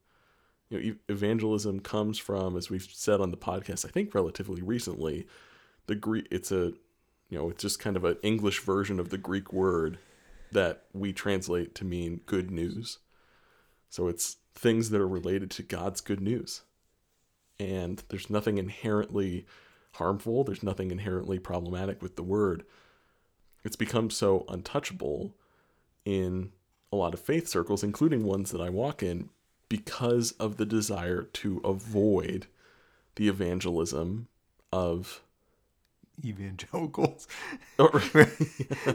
You 0.70 0.80
know, 0.80 0.96
evangelism 1.10 1.80
comes 1.82 2.18
from, 2.18 2.58
as 2.58 2.70
we've 2.70 2.88
said 2.92 3.22
on 3.22 3.32
the 3.32 3.38
podcast, 3.38 3.86
I 3.86 3.90
think 3.90 4.16
relatively 4.16 4.62
recently, 4.62 5.28
the 5.86 5.96
Greek. 5.96 6.28
It's 6.32 6.52
a, 6.52 6.74
you 7.30 7.38
know, 7.38 7.50
it's 7.50 7.62
just 7.62 7.80
kind 7.80 7.96
of 7.96 8.04
an 8.04 8.18
English 8.24 8.60
version 8.62 9.00
of 9.00 9.10
the 9.10 9.18
Greek 9.18 9.54
word 9.54 10.00
that 10.52 10.86
we 10.94 11.14
translate 11.14 11.76
to 11.76 11.86
mean 11.86 12.22
good 12.26 12.50
news. 12.50 12.98
So 13.90 14.08
it's 14.08 14.38
things 14.56 14.90
that 14.90 15.02
are 15.02 15.08
related 15.08 15.52
to 15.52 15.64
God's 15.64 16.02
good 16.02 16.22
news. 16.22 16.62
And 17.60 18.04
there's 18.10 18.30
nothing 18.30 18.58
inherently 18.58 19.46
harmful, 19.96 20.44
there's 20.44 20.64
nothing 20.64 20.92
inherently 20.92 21.40
problematic 21.40 22.02
with 22.02 22.16
the 22.16 22.24
word. 22.24 22.64
It's 23.64 23.76
become 23.76 24.10
so 24.10 24.46
untouchable 24.48 25.36
in 26.06 26.52
a 26.92 26.96
lot 26.96 27.14
of 27.14 27.20
faith 27.20 27.48
circles, 27.48 27.84
including 27.84 28.24
ones 28.24 28.52
that 28.52 28.62
I 28.62 28.70
walk 28.70 29.02
in, 29.04 29.30
because 29.70 30.32
of 30.34 30.58
the 30.58 30.66
desire 30.66 31.24
to 31.24 31.60
avoid 31.66 32.48
the 33.16 33.28
evangelism 33.28 34.28
of 34.72 35.22
Evangelicals. 36.24 37.28
or, 37.80 37.90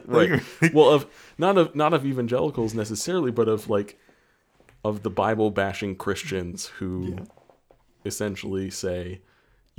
right. 0.06 0.40
Well, 0.72 0.88
of 0.88 1.06
not 1.36 1.58
of 1.58 1.74
not 1.74 1.92
of 1.92 2.06
evangelicals 2.06 2.72
necessarily, 2.74 3.30
but 3.30 3.46
of 3.48 3.68
like 3.68 3.98
of 4.82 5.02
the 5.02 5.10
Bible 5.10 5.50
bashing 5.50 5.96
Christians 5.96 6.66
who 6.78 7.16
Yeah. 7.18 7.24
essentially 8.06 8.70
say 8.70 9.20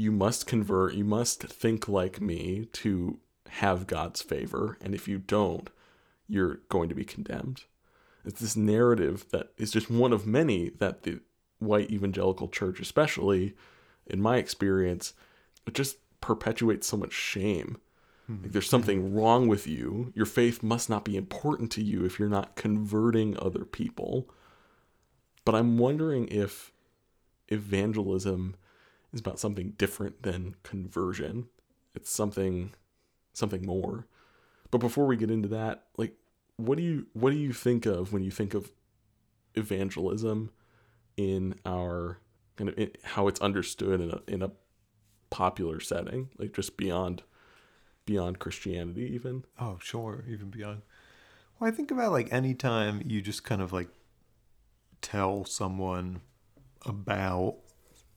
you 0.02 0.12
must 0.12 0.48
convert, 0.48 0.96
you 0.96 1.06
must 1.06 1.44
think 1.44 1.88
like 1.88 2.20
me 2.20 2.66
to 2.74 3.20
have 3.50 3.86
God's 3.86 4.22
favor, 4.22 4.78
and 4.82 4.96
if 4.96 5.08
you 5.08 5.20
don't, 5.20 5.70
you're 6.28 6.62
going 6.70 6.90
to 6.90 6.96
be 6.96 7.06
condemned. 7.06 7.66
It's 8.26 8.42
this 8.42 8.56
narrative 8.56 9.26
that 9.32 9.52
is 9.58 9.70
just 9.70 9.92
one 9.92 10.12
of 10.12 10.26
many 10.26 10.70
that 10.70 11.04
the 11.04 11.20
white 11.60 11.92
evangelical 11.92 12.48
church, 12.48 12.80
especially 12.80 13.54
in 14.08 14.20
my 14.22 14.38
experience, 14.38 15.14
it 15.68 15.76
just 15.76 15.98
perpetuates 16.20 16.88
so 16.88 16.98
much 16.98 17.14
shame. 17.14 17.78
Hmm. 18.26 18.42
Like 18.42 18.54
there's 18.54 18.70
something 18.70 19.14
wrong 19.14 19.48
with 19.48 19.68
you. 19.68 20.12
Your 20.16 20.26
faith 20.26 20.64
must 20.64 20.90
not 20.90 21.06
be 21.06 21.16
important 21.16 21.72
to 21.74 21.84
you 21.84 22.06
if 22.06 22.18
you're 22.18 22.28
not 22.28 22.56
converting 22.56 23.38
other 23.38 23.66
people. 23.66 24.28
But 25.46 25.54
I'm 25.54 25.78
wondering 25.78 26.28
if 26.30 26.72
evangelism 27.50 28.56
is 29.14 29.20
about 29.20 29.40
something 29.40 29.72
different 29.78 30.24
than 30.24 30.56
conversion. 30.64 31.48
It's 31.96 32.12
something 32.12 32.72
something 33.34 33.66
more. 33.66 34.08
But 34.70 34.80
before 34.80 35.06
we 35.06 35.18
get 35.18 35.32
into 35.32 35.50
that, 35.50 35.86
like 35.98 36.14
what 36.58 36.78
do 36.78 36.84
you 36.84 37.08
what 37.14 37.32
do 37.32 37.38
you 37.38 37.54
think 37.54 37.86
of 37.86 38.14
when 38.14 38.24
you 38.24 38.32
think 38.32 38.54
of 38.54 38.72
evangelism 39.56 40.52
in 41.18 41.56
our 41.66 42.20
kind 42.56 42.70
of 42.70 42.78
in, 42.78 42.92
how 43.04 43.28
it's 43.28 43.42
understood 43.42 44.00
in 44.00 44.12
a 44.12 44.22
in 44.28 44.42
a 44.42 44.52
popular 45.30 45.80
setting, 45.80 46.30
like 46.38 46.54
just 46.54 46.78
beyond 46.78 47.24
beyond 48.06 48.40
Christianity 48.40 49.12
even? 49.14 49.44
Oh, 49.60 49.78
sure, 49.82 50.24
even 50.28 50.50
beyond. 50.50 50.82
Well, 51.60 51.70
I 51.70 51.72
think 51.72 51.92
about 51.92 52.12
like 52.12 52.32
anytime 52.32 53.02
you 53.06 53.22
just 53.22 53.44
kind 53.44 53.62
of 53.62 53.74
like 53.74 53.90
tell 55.02 55.46
someone 55.46 56.22
about 56.86 57.58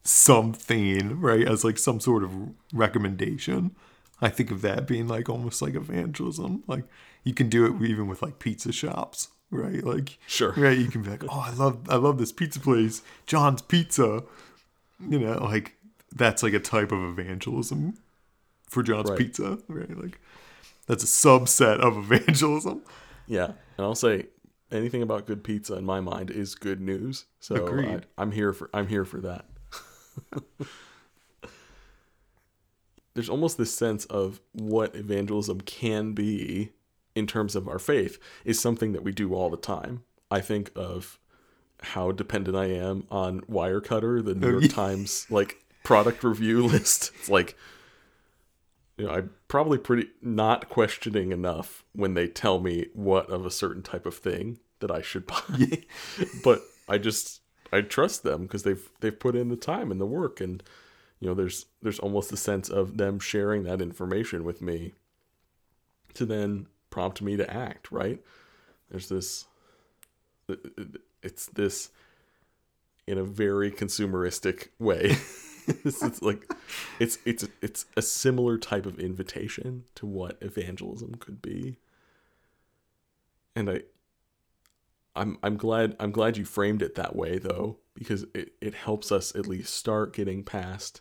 something, 0.04 1.20
right, 1.20 1.46
as 1.48 1.64
like 1.64 1.78
some 1.78 2.00
sort 2.00 2.22
of 2.24 2.30
recommendation. 2.72 3.74
I 4.20 4.28
think 4.28 4.50
of 4.50 4.62
that 4.62 4.86
being 4.86 5.08
like 5.08 5.28
almost 5.28 5.60
like 5.60 5.74
evangelism. 5.74 6.62
Like 6.66 6.84
you 7.24 7.34
can 7.34 7.48
do 7.48 7.66
it 7.66 7.82
even 7.86 8.06
with 8.06 8.22
like 8.22 8.38
pizza 8.38 8.72
shops, 8.72 9.28
right? 9.50 9.82
Like 9.82 10.18
Sure. 10.26 10.52
right? 10.56 10.76
You 10.78 10.88
can 10.88 11.02
be 11.02 11.10
like, 11.10 11.24
oh, 11.28 11.40
I 11.46 11.52
love, 11.54 11.88
I 11.88 11.96
love 11.96 12.18
this 12.18 12.32
pizza 12.32 12.60
place, 12.60 13.02
John's 13.26 13.62
Pizza. 13.62 14.22
You 15.00 15.18
know, 15.18 15.38
like 15.44 15.74
that's 16.14 16.42
like 16.42 16.52
a 16.54 16.60
type 16.60 16.92
of 16.92 17.02
evangelism 17.18 17.98
for 18.68 18.82
John's 18.82 19.10
Right. 19.10 19.18
Pizza, 19.18 19.58
right? 19.68 19.98
Like 19.98 20.20
that's 20.86 21.02
a 21.02 21.06
subset 21.06 21.80
of 21.80 21.96
evangelism. 21.96 22.82
Yeah, 23.26 23.46
and 23.46 23.54
I'll 23.86 23.94
say 23.94 24.26
anything 24.70 25.02
about 25.02 25.26
good 25.26 25.42
pizza 25.42 25.74
in 25.76 25.84
my 25.84 26.00
mind 26.00 26.30
is 26.30 26.54
good 26.54 26.80
news. 26.80 27.24
So 27.40 27.66
I, 27.78 28.00
I'm 28.16 28.32
here 28.32 28.52
for 28.52 28.70
I'm 28.72 28.86
here 28.86 29.04
for 29.04 29.20
that. 29.22 29.46
There's 33.14 33.28
almost 33.28 33.58
this 33.58 33.74
sense 33.74 34.04
of 34.06 34.40
what 34.52 34.94
evangelism 34.94 35.60
can 35.60 36.12
be 36.12 36.70
in 37.14 37.26
terms 37.26 37.54
of 37.54 37.68
our 37.68 37.78
faith 37.78 38.18
is 38.44 38.58
something 38.58 38.92
that 38.92 39.04
we 39.04 39.12
do 39.12 39.34
all 39.34 39.50
the 39.50 39.56
time. 39.56 40.02
I 40.30 40.40
think 40.40 40.70
of 40.74 41.18
how 41.80 42.10
dependent 42.12 42.56
I 42.56 42.66
am 42.66 43.06
on 43.10 43.40
Wirecutter, 43.42 44.24
the 44.24 44.34
New 44.34 44.46
Oh, 44.56 44.60
York. 44.60 44.72
Times 44.72 45.26
like 45.30 45.64
product 45.84 46.24
review 46.24 46.62
list. 46.66 47.12
It's 47.20 47.28
like 47.28 47.56
you 48.96 49.06
know, 49.06 49.12
I'm 49.12 49.30
probably 49.48 49.78
pretty 49.78 50.08
not 50.22 50.68
questioning 50.68 51.30
enough 51.32 51.84
when 51.94 52.14
they 52.14 52.26
tell 52.28 52.60
me 52.60 52.86
what 52.94 53.28
of 53.28 53.44
a 53.44 53.50
certain 53.50 53.82
type 53.82 54.06
of 54.06 54.16
thing 54.16 54.58
that 54.80 54.90
I 54.90 55.02
should 55.02 55.26
buy. 55.26 55.82
but 56.44 56.62
I 56.88 56.98
just 56.98 57.40
I 57.74 57.80
trust 57.80 58.22
them 58.22 58.42
because 58.42 58.62
they've 58.62 58.88
they've 59.00 59.18
put 59.18 59.34
in 59.34 59.48
the 59.48 59.56
time 59.56 59.90
and 59.90 60.00
the 60.00 60.06
work 60.06 60.40
and 60.40 60.62
you 61.18 61.28
know 61.28 61.34
there's 61.34 61.66
there's 61.82 61.98
almost 61.98 62.32
a 62.32 62.36
sense 62.36 62.68
of 62.68 62.98
them 62.98 63.18
sharing 63.18 63.64
that 63.64 63.82
information 63.82 64.44
with 64.44 64.62
me 64.62 64.92
to 66.14 66.24
then 66.24 66.66
prompt 66.90 67.20
me 67.20 67.36
to 67.36 67.52
act, 67.52 67.90
right? 67.90 68.20
There's 68.90 69.08
this 69.08 69.46
it's 71.22 71.46
this 71.46 71.90
in 73.06 73.18
a 73.18 73.24
very 73.24 73.72
consumeristic 73.72 74.68
way. 74.78 75.16
it's, 75.66 76.02
it's 76.02 76.22
like 76.22 76.48
it's 77.00 77.18
it's 77.24 77.48
it's 77.60 77.86
a 77.96 78.02
similar 78.02 78.56
type 78.56 78.86
of 78.86 79.00
invitation 79.00 79.84
to 79.96 80.06
what 80.06 80.38
evangelism 80.40 81.16
could 81.16 81.42
be. 81.42 81.78
And 83.56 83.68
I 83.68 83.82
I'm 85.16 85.38
I'm 85.42 85.56
glad 85.56 85.96
I'm 86.00 86.10
glad 86.10 86.36
you 86.36 86.44
framed 86.44 86.82
it 86.82 86.96
that 86.96 87.14
way 87.14 87.38
though 87.38 87.78
because 87.94 88.24
it, 88.34 88.52
it 88.60 88.74
helps 88.74 89.12
us 89.12 89.34
at 89.34 89.46
least 89.46 89.74
start 89.74 90.14
getting 90.14 90.42
past 90.42 91.00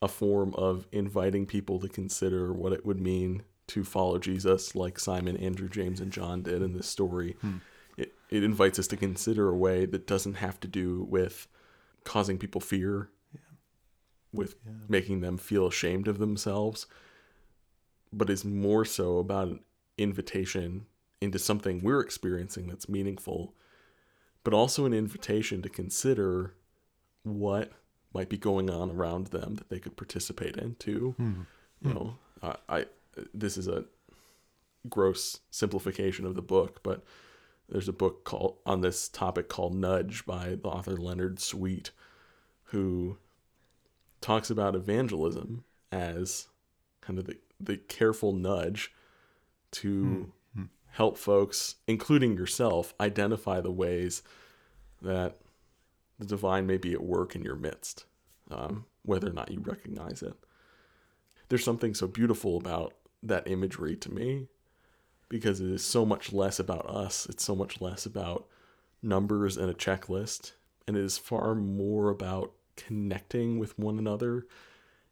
a 0.00 0.08
form 0.08 0.54
of 0.54 0.86
inviting 0.92 1.46
people 1.46 1.80
to 1.80 1.88
consider 1.88 2.52
what 2.52 2.72
it 2.72 2.86
would 2.86 3.00
mean 3.00 3.42
to 3.66 3.82
follow 3.82 4.18
Jesus 4.18 4.74
like 4.74 4.98
Simon, 4.98 5.36
Andrew, 5.38 5.68
James 5.68 6.00
and 6.00 6.12
John 6.12 6.42
did 6.42 6.62
in 6.62 6.74
this 6.74 6.88
story. 6.88 7.36
Hmm. 7.40 7.56
It 7.96 8.12
it 8.30 8.44
invites 8.44 8.78
us 8.78 8.86
to 8.88 8.96
consider 8.96 9.48
a 9.48 9.56
way 9.56 9.86
that 9.86 10.06
doesn't 10.06 10.34
have 10.34 10.60
to 10.60 10.68
do 10.68 11.06
with 11.08 11.48
causing 12.04 12.38
people 12.38 12.60
fear 12.60 13.10
with 14.32 14.56
making 14.88 15.20
them 15.20 15.38
feel 15.38 15.66
ashamed 15.66 16.08
of 16.08 16.18
themselves 16.18 16.86
but 18.12 18.30
is 18.30 18.44
more 18.44 18.84
so 18.84 19.18
about 19.18 19.48
an 19.48 19.60
invitation 19.98 20.86
into 21.24 21.38
something 21.38 21.82
we're 21.82 22.00
experiencing 22.00 22.68
that's 22.68 22.88
meaningful, 22.88 23.54
but 24.44 24.54
also 24.54 24.84
an 24.84 24.94
invitation 24.94 25.62
to 25.62 25.68
consider 25.68 26.54
what 27.22 27.72
might 28.12 28.28
be 28.28 28.36
going 28.36 28.70
on 28.70 28.90
around 28.90 29.28
them 29.28 29.56
that 29.56 29.68
they 29.68 29.80
could 29.80 29.96
participate 29.96 30.56
in 30.56 30.76
too. 30.76 31.14
Hmm. 31.16 31.32
You 31.82 31.90
hmm. 31.90 31.94
know, 31.94 32.14
I, 32.42 32.56
I 32.68 32.86
this 33.32 33.56
is 33.56 33.68
a 33.68 33.84
gross 34.88 35.40
simplification 35.50 36.26
of 36.26 36.34
the 36.34 36.42
book, 36.42 36.80
but 36.82 37.02
there's 37.68 37.88
a 37.88 37.92
book 37.92 38.24
called 38.24 38.58
on 38.66 38.80
this 38.80 39.08
topic 39.08 39.48
called 39.48 39.74
Nudge 39.74 40.24
by 40.26 40.56
the 40.60 40.68
author 40.68 40.96
Leonard 40.96 41.40
Sweet, 41.40 41.90
who 42.64 43.16
talks 44.20 44.50
about 44.50 44.74
evangelism 44.74 45.64
as 45.90 46.48
kind 47.00 47.18
of 47.18 47.26
the, 47.26 47.36
the 47.60 47.76
careful 47.76 48.32
nudge 48.32 48.92
to 49.70 50.04
hmm. 50.04 50.22
Help 50.94 51.18
folks, 51.18 51.74
including 51.88 52.36
yourself, 52.36 52.94
identify 53.00 53.60
the 53.60 53.70
ways 53.70 54.22
that 55.02 55.38
the 56.20 56.24
divine 56.24 56.66
may 56.66 56.76
be 56.76 56.92
at 56.92 57.02
work 57.02 57.34
in 57.34 57.42
your 57.42 57.56
midst, 57.56 58.04
um, 58.48 58.84
whether 59.02 59.28
or 59.28 59.32
not 59.32 59.50
you 59.50 59.58
recognize 59.60 60.22
it. 60.22 60.34
There's 61.48 61.64
something 61.64 61.94
so 61.94 62.06
beautiful 62.06 62.56
about 62.56 62.94
that 63.24 63.50
imagery 63.50 63.96
to 63.96 64.12
me 64.12 64.46
because 65.28 65.60
it 65.60 65.68
is 65.68 65.84
so 65.84 66.06
much 66.06 66.32
less 66.32 66.60
about 66.60 66.88
us, 66.88 67.26
it's 67.28 67.42
so 67.44 67.56
much 67.56 67.80
less 67.80 68.06
about 68.06 68.46
numbers 69.02 69.56
and 69.56 69.68
a 69.68 69.74
checklist, 69.74 70.52
and 70.86 70.96
it 70.96 71.02
is 71.02 71.18
far 71.18 71.56
more 71.56 72.08
about 72.08 72.52
connecting 72.76 73.58
with 73.58 73.76
one 73.76 73.98
another 73.98 74.46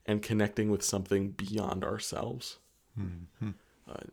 and 0.07 0.23
connecting 0.23 0.71
with 0.71 0.85
something 0.85 1.31
beyond 1.31 1.83
ourselves. 1.83 2.59
Uh, 3.91 4.05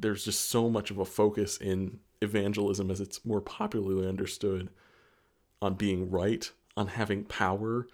there's 0.00 0.24
just 0.24 0.48
so 0.48 0.68
much 0.68 0.90
of 0.90 0.98
a 0.98 1.04
focus 1.04 1.56
in 1.56 2.00
evangelism 2.20 2.90
as 2.90 3.00
it's 3.00 3.24
more 3.24 3.40
popularly 3.40 4.08
understood 4.08 4.70
on 5.60 5.74
being 5.74 6.10
right, 6.10 6.50
on 6.76 6.88
having 6.88 7.24
power, 7.24 7.86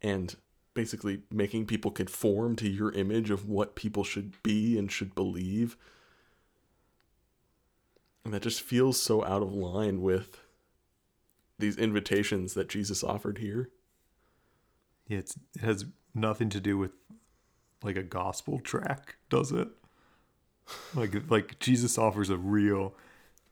and 0.00 0.36
basically 0.74 1.22
making 1.30 1.66
people 1.66 1.90
conform 1.90 2.56
to 2.56 2.68
your 2.68 2.92
image 2.92 3.30
of 3.30 3.48
what 3.48 3.76
people 3.76 4.04
should 4.04 4.42
be 4.42 4.78
and 4.78 4.90
should 4.90 5.14
believe. 5.14 5.76
And 8.24 8.32
that 8.32 8.42
just 8.42 8.62
feels 8.62 9.00
so 9.00 9.24
out 9.24 9.42
of 9.42 9.52
line 9.52 10.00
with 10.00 10.40
these 11.58 11.76
invitations 11.76 12.54
that 12.54 12.68
Jesus 12.68 13.04
offered 13.04 13.38
here. 13.38 13.70
Yeah, 15.08 15.18
it 15.18 15.34
has 15.60 15.84
nothing 16.14 16.48
to 16.50 16.60
do 16.60 16.78
with 16.78 16.92
like 17.82 17.96
a 17.96 18.02
gospel 18.02 18.60
tract, 18.60 19.16
does 19.28 19.52
it? 19.52 19.68
Like 20.94 21.14
like 21.30 21.58
Jesus 21.58 21.98
offers 21.98 22.30
a 22.30 22.36
real 22.36 22.94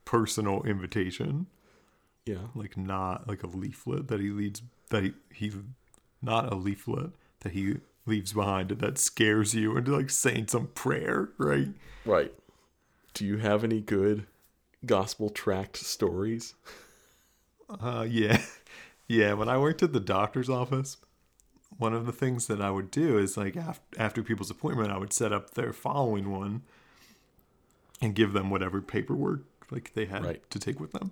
personal 0.05 0.63
invitation, 0.63 1.47
Yeah. 2.25 2.47
like 2.55 2.77
not 2.77 3.27
like 3.27 3.43
a 3.43 3.47
leaflet 3.47 4.07
that 4.09 4.19
he 4.19 4.29
leads 4.29 4.61
that 4.89 5.03
he, 5.03 5.13
he 5.33 5.51
not 6.21 6.51
a 6.51 6.55
leaflet 6.55 7.11
that 7.41 7.53
he 7.53 7.77
leaves 8.05 8.33
behind 8.33 8.69
that 8.69 8.97
scares 8.97 9.53
you 9.53 9.77
into 9.77 9.95
like 9.95 10.09
saying 10.09 10.47
some 10.47 10.67
prayer, 10.67 11.29
right? 11.37 11.69
Right. 12.05 12.33
Do 13.13 13.25
you 13.25 13.37
have 13.37 13.63
any 13.63 13.79
good 13.81 14.25
gospel 14.85 15.29
tract 15.29 15.77
stories? 15.77 16.53
Uh, 17.69 18.05
yeah, 18.09 18.41
yeah. 19.07 19.33
When 19.33 19.49
I 19.49 19.57
worked 19.57 19.83
at 19.83 19.93
the 19.93 19.99
doctor's 19.99 20.49
office, 20.49 20.97
one 21.77 21.93
of 21.93 22.05
the 22.05 22.11
things 22.11 22.47
that 22.47 22.61
I 22.61 22.69
would 22.71 22.91
do 22.91 23.17
is 23.17 23.37
like 23.37 23.55
after, 23.55 23.83
after 23.97 24.23
people's 24.23 24.51
appointment, 24.51 24.91
I 24.91 24.97
would 24.97 25.13
set 25.13 25.31
up 25.33 25.51
their 25.51 25.73
following 25.73 26.31
one 26.31 26.63
and 28.01 28.15
give 28.15 28.33
them 28.33 28.49
whatever 28.49 28.81
paperwork 28.81 29.41
like 29.69 29.93
they 29.93 30.05
had 30.05 30.23
Right. 30.25 30.49
to 30.51 30.59
take 30.59 30.79
with 30.79 30.91
them. 30.93 31.11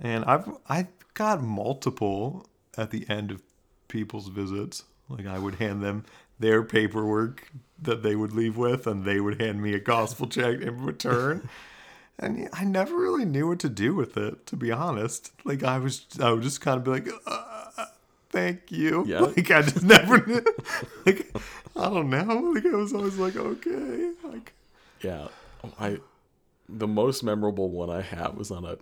And 0.00 0.24
I've 0.24 0.48
I've 0.68 0.88
got 1.14 1.42
multiple 1.42 2.46
at 2.76 2.90
the 2.90 3.04
end 3.08 3.30
of 3.30 3.42
people's 3.88 4.28
visits. 4.28 4.84
Like 5.08 5.26
I 5.26 5.38
would 5.38 5.56
hand 5.56 5.82
them 5.82 6.04
their 6.38 6.62
paperwork 6.62 7.50
that 7.82 8.02
they 8.02 8.16
would 8.16 8.32
leave 8.32 8.56
with, 8.56 8.86
and 8.86 9.04
they 9.04 9.20
would 9.20 9.40
hand 9.40 9.60
me 9.62 9.74
a 9.74 9.78
gospel 9.80 10.26
check 10.36 10.60
in 10.60 10.82
return. 10.84 11.48
And 12.18 12.48
I 12.52 12.64
never 12.64 12.96
really 12.96 13.24
knew 13.24 13.48
what 13.48 13.58
to 13.60 13.68
do 13.68 13.94
with 13.94 14.16
it, 14.16 14.46
to 14.46 14.56
be 14.56 14.70
honest. 14.70 15.32
Like 15.44 15.62
I 15.62 15.78
was, 15.78 16.06
I 16.20 16.30
would 16.32 16.42
just 16.42 16.60
kind 16.60 16.76
of 16.78 16.84
be 16.84 16.90
like, 16.90 17.08
uh, 17.26 17.86
"Thank 18.30 18.70
you." 18.72 19.04
Yeah. 19.06 19.20
Like 19.36 19.50
I 19.50 19.62
just 19.62 19.82
never 19.82 20.24
knew. 20.26 20.44
Like 21.06 21.30
I 21.76 21.84
don't 21.90 22.10
know. 22.10 22.52
Like 22.54 22.66
I 22.66 22.76
was 22.76 22.92
always 22.94 23.16
like, 23.16 23.36
"Okay." 23.36 24.12
Like 24.24 24.52
Yeah. 25.02 25.28
I 25.78 25.98
the 26.70 26.88
most 26.88 27.22
memorable 27.22 27.70
one 27.70 27.90
I 27.90 28.02
have 28.02 28.36
was 28.36 28.50
on 28.50 28.64
a 28.64 28.78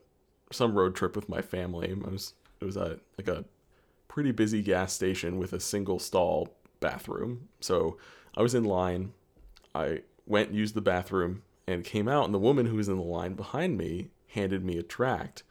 some 0.50 0.74
road 0.74 0.94
trip 0.94 1.14
with 1.14 1.28
my 1.28 1.42
family. 1.42 1.90
I 1.90 2.08
was 2.08 2.34
it 2.60 2.64
was 2.64 2.76
a 2.76 2.98
like 3.16 3.28
a 3.28 3.44
pretty 4.08 4.32
busy 4.32 4.62
gas 4.62 4.92
station 4.92 5.38
with 5.38 5.52
a 5.52 5.60
single 5.60 5.98
stall 5.98 6.56
bathroom. 6.80 7.48
So 7.60 7.98
I 8.36 8.42
was 8.42 8.54
in 8.54 8.64
line. 8.64 9.12
I 9.74 10.02
went 10.26 10.52
used 10.52 10.74
the 10.74 10.80
bathroom 10.80 11.42
and 11.66 11.84
came 11.84 12.08
out 12.08 12.24
and 12.24 12.34
the 12.34 12.38
woman 12.38 12.66
who 12.66 12.76
was 12.76 12.88
in 12.88 12.96
the 12.96 13.02
line 13.02 13.34
behind 13.34 13.76
me 13.76 14.10
handed 14.28 14.64
me 14.64 14.78
a 14.78 14.82
tract. 14.82 15.42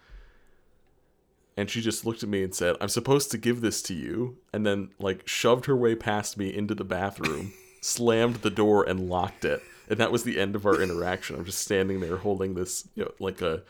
And 1.56 1.69
she 1.69 1.82
just 1.82 2.06
looked 2.06 2.21
at 2.21 2.30
me 2.30 2.43
and 2.43 2.54
said, 2.54 2.76
"I'm 2.80 2.89
supposed 2.89 3.32
to 3.32 3.38
give 3.38 3.62
this 3.62 3.82
to 3.84 3.93
you." 3.93 4.38
And 4.54 4.65
then 4.65 4.89
like 5.00 5.28
shoved 5.28 5.65
her 5.65 5.76
way 5.76 5.95
past 5.95 6.38
me 6.38 6.54
into 6.54 6.76
the 6.76 6.84
bathroom, 6.84 7.54
slammed 7.82 8.38
the 8.38 8.52
door 8.52 8.84
and 8.88 9.10
locked 9.10 9.43
it. 9.43 9.62
And 9.89 10.00
that 10.00 10.12
was 10.12 10.23
the 10.23 10.39
end 10.39 10.56
of 10.56 10.65
our 10.65 10.82
interaction. 10.82 11.36
I'm 11.36 11.45
just 11.45 11.60
standing 11.60 12.00
there 12.00 12.17
holding 12.17 12.56
this, 12.56 12.88
you 12.95 13.06
know, 13.06 13.12
like 13.19 13.41
a 13.41 13.63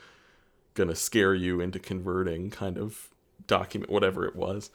gonna 0.74 0.96
scare 0.96 1.34
you 1.34 1.60
into 1.60 1.80
converting 1.80 2.50
kind 2.50 2.78
of 2.78 3.10
document, 3.46 3.92
whatever 3.92 4.26
it 4.26 4.36
was. 4.36 4.70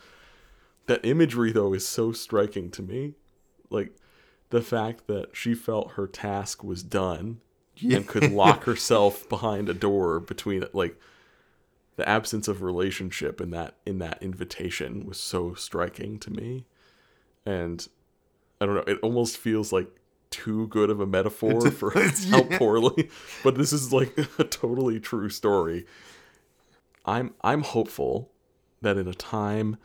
That 0.87 1.05
imagery, 1.05 1.53
though, 1.53 1.73
is 1.75 1.87
so 1.87 2.13
striking 2.13 2.71
to 2.73 2.83
me. 2.83 3.15
Like 3.71 3.93
the 4.51 4.61
fact 4.61 5.07
that 5.07 5.35
she 5.35 5.55
felt 5.55 5.93
her 5.93 6.07
task 6.07 6.63
was 6.63 6.83
done 6.83 7.41
and 7.83 8.07
could 8.07 8.31
lock 8.31 8.65
herself 8.65 9.29
behind 9.29 9.69
a 9.69 9.75
door 9.75 10.21
between 10.21 10.65
like 10.73 11.01
the 11.97 12.09
absence 12.09 12.49
of 12.49 12.63
relationship 12.63 13.41
in 13.41 13.51
that 13.51 13.77
in 13.87 13.99
that 13.99 14.23
invitation 14.23 15.07
was 15.07 15.19
so 15.19 15.55
striking 15.55 16.19
to 16.19 16.31
me 16.31 16.65
and 17.47 17.89
i 18.61 18.67
don't 18.67 18.75
know 18.75 18.93
it 18.93 18.99
almost 19.03 19.37
feels 19.37 19.73
like 19.73 19.89
too 20.33 20.67
good 20.69 20.91
of 20.91 20.99
a 20.99 21.07
metaphor 21.07 21.71
for 21.71 21.91
how 22.31 22.43
poorly 22.43 23.09
but 23.45 23.55
this 23.55 23.73
is 23.73 23.93
like 23.93 24.17
a 24.39 24.45
totally 24.45 24.99
true 24.99 25.29
story. 25.29 25.87
I'm 27.05 27.35
i'm 27.43 27.63
hopeful 27.63 28.33
that 28.81 28.97
in 28.97 29.07
a 29.07 29.15
time 29.15 29.77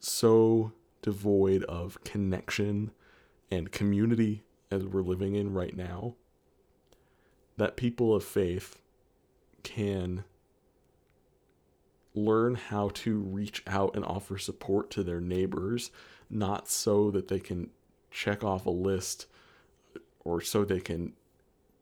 so 0.00 0.72
devoid 1.02 1.64
of 1.64 2.02
connection 2.04 2.90
and 3.50 3.72
community 3.72 4.42
as 4.70 4.84
we're 4.84 5.02
living 5.02 5.34
in 5.34 5.52
right 5.52 5.76
now, 5.76 6.14
that 7.56 7.76
people 7.76 8.14
of 8.14 8.24
faith 8.24 8.78
can 9.62 10.24
learn 12.14 12.54
how 12.54 12.90
to 12.90 13.18
reach 13.18 13.62
out 13.66 13.94
and 13.94 14.04
offer 14.04 14.38
support 14.38 14.90
to 14.90 15.02
their 15.02 15.20
neighbors, 15.20 15.90
not 16.28 16.68
so 16.68 17.10
that 17.10 17.28
they 17.28 17.38
can 17.40 17.70
check 18.10 18.42
off 18.42 18.66
a 18.66 18.70
list 18.70 19.26
or 20.24 20.40
so 20.40 20.64
they 20.64 20.80
can 20.80 21.12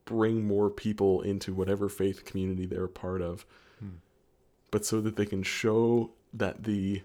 bring 0.05 0.47
more 0.47 0.71
people 0.71 1.21
into 1.23 1.53
whatever 1.53 1.89
faith 1.89 2.25
community 2.25 2.67
they're 2.67 2.85
a 2.85 2.89
part 2.89 3.21
of, 3.21 3.45
hmm. 3.81 3.97
but 4.71 4.85
so 4.85 5.01
that 5.01 5.17
they 5.17 5.27
can 5.27 5.43
show 5.43 6.11
that 6.33 6.65
the 6.65 7.03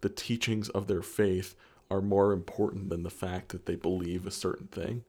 the 0.00 0.08
teachings 0.08 0.68
of 0.70 0.86
their 0.86 1.02
faith 1.02 1.54
are 1.90 2.00
more 2.00 2.32
important 2.32 2.88
than 2.88 3.02
the 3.02 3.10
fact 3.10 3.50
that 3.50 3.66
they 3.66 3.74
believe 3.74 4.26
a 4.26 4.30
certain 4.30 4.68
thing. 4.68 5.04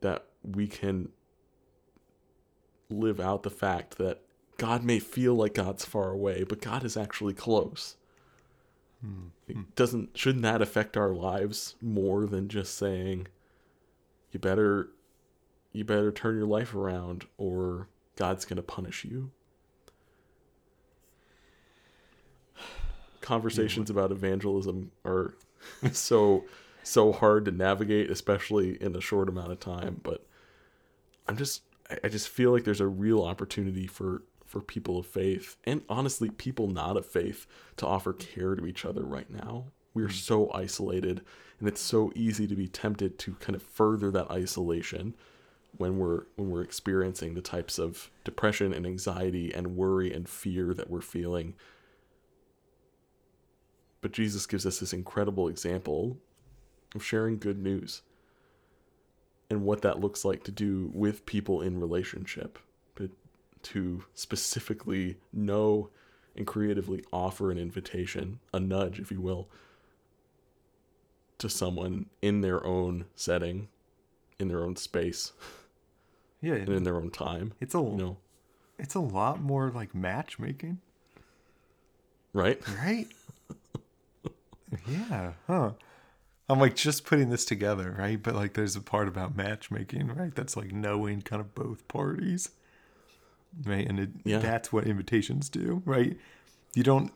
That 0.00 0.24
we 0.42 0.66
can 0.66 1.10
live 2.88 3.20
out 3.20 3.42
the 3.42 3.50
fact 3.50 3.98
that 3.98 4.22
God 4.56 4.84
may 4.84 4.98
feel 4.98 5.34
like 5.34 5.54
God's 5.54 5.84
far 5.84 6.10
away, 6.10 6.44
but 6.44 6.60
God 6.60 6.84
is 6.84 6.96
actually 6.96 7.34
close. 7.34 7.96
It 9.48 9.74
doesn't 9.74 10.16
shouldn't 10.16 10.42
that 10.42 10.62
affect 10.62 10.96
our 10.96 11.12
lives 11.12 11.74
more 11.80 12.26
than 12.26 12.48
just 12.48 12.76
saying 12.76 13.26
you 14.30 14.38
better 14.38 14.90
you 15.72 15.84
better 15.84 16.12
turn 16.12 16.36
your 16.36 16.46
life 16.46 16.74
around 16.74 17.26
or 17.36 17.88
God's 18.16 18.44
going 18.44 18.56
to 18.56 18.62
punish 18.62 19.04
you. 19.04 19.30
Conversations 23.20 23.90
about 23.90 24.12
evangelism 24.12 24.92
are 25.04 25.34
so 25.92 26.44
so 26.82 27.12
hard 27.12 27.44
to 27.44 27.50
navigate 27.50 28.10
especially 28.10 28.80
in 28.82 28.94
a 28.94 29.00
short 29.00 29.28
amount 29.28 29.52
of 29.52 29.60
time, 29.60 30.00
but 30.02 30.26
I'm 31.26 31.36
just 31.36 31.62
I 32.04 32.08
just 32.08 32.28
feel 32.28 32.52
like 32.52 32.64
there's 32.64 32.80
a 32.80 32.86
real 32.86 33.22
opportunity 33.22 33.86
for 33.86 34.22
for 34.52 34.60
people 34.60 34.98
of 34.98 35.06
faith 35.06 35.56
and 35.64 35.80
honestly 35.88 36.28
people 36.28 36.68
not 36.68 36.98
of 36.98 37.06
faith 37.06 37.46
to 37.78 37.86
offer 37.86 38.12
care 38.12 38.54
to 38.54 38.66
each 38.66 38.84
other 38.84 39.02
right 39.02 39.30
now. 39.30 39.64
We're 39.94 40.08
mm. 40.08 40.12
so 40.12 40.52
isolated 40.52 41.22
and 41.58 41.66
it's 41.66 41.80
so 41.80 42.12
easy 42.14 42.46
to 42.46 42.54
be 42.54 42.68
tempted 42.68 43.18
to 43.20 43.34
kind 43.36 43.56
of 43.56 43.62
further 43.62 44.10
that 44.10 44.30
isolation 44.30 45.14
when 45.78 45.96
we're 45.98 46.24
when 46.36 46.50
we're 46.50 46.62
experiencing 46.62 47.32
the 47.32 47.40
types 47.40 47.78
of 47.78 48.10
depression 48.24 48.74
and 48.74 48.86
anxiety 48.86 49.54
and 49.54 49.74
worry 49.74 50.12
and 50.12 50.28
fear 50.28 50.74
that 50.74 50.90
we're 50.90 51.00
feeling. 51.00 51.54
But 54.02 54.12
Jesus 54.12 54.46
gives 54.46 54.66
us 54.66 54.80
this 54.80 54.92
incredible 54.92 55.48
example 55.48 56.18
of 56.94 57.02
sharing 57.02 57.38
good 57.38 57.58
news 57.58 58.02
and 59.48 59.62
what 59.62 59.80
that 59.82 60.00
looks 60.00 60.26
like 60.26 60.44
to 60.44 60.50
do 60.50 60.90
with 60.92 61.24
people 61.24 61.62
in 61.62 61.80
relationship, 61.80 62.58
to 63.64 64.04
specifically 64.14 65.18
know 65.32 65.90
and 66.36 66.46
creatively 66.46 67.04
offer 67.12 67.50
an 67.50 67.58
invitation, 67.58 68.40
a 68.54 68.60
nudge, 68.60 68.98
if 69.00 69.10
you 69.10 69.20
will, 69.20 69.48
to 71.38 71.48
someone 71.48 72.06
in 72.22 72.40
their 72.40 72.64
own 72.64 73.04
setting, 73.14 73.68
in 74.38 74.48
their 74.48 74.62
own 74.64 74.76
space, 74.76 75.32
Yeah, 76.40 76.54
and 76.54 76.68
in 76.70 76.84
their 76.84 76.96
own 76.96 77.10
time. 77.10 77.52
it's 77.60 77.74
a 77.74 77.78
You 77.78 77.96
know, 77.96 78.16
it's 78.78 78.94
a 78.94 79.00
lot 79.00 79.40
more 79.40 79.70
like 79.70 79.94
matchmaking, 79.94 80.80
right? 82.32 82.60
right? 82.78 83.06
yeah, 84.88 85.32
huh? 85.46 85.72
I'm 86.48 86.58
like 86.58 86.74
just 86.76 87.04
putting 87.04 87.30
this 87.30 87.44
together, 87.44 87.94
right? 87.98 88.20
But 88.22 88.34
like, 88.34 88.54
there's 88.54 88.76
a 88.76 88.80
part 88.80 89.08
about 89.08 89.36
matchmaking, 89.36 90.08
right? 90.08 90.34
That's 90.34 90.56
like 90.56 90.72
knowing 90.72 91.22
kind 91.22 91.40
of 91.40 91.54
both 91.54 91.86
parties, 91.88 92.50
right? 93.64 93.86
And 93.86 93.98
it, 94.00 94.10
Yeah. 94.24 94.38
that's 94.38 94.72
what 94.72 94.86
invitations 94.86 95.48
do, 95.48 95.82
right? 95.84 96.16
You 96.74 96.82
don't 96.82 97.12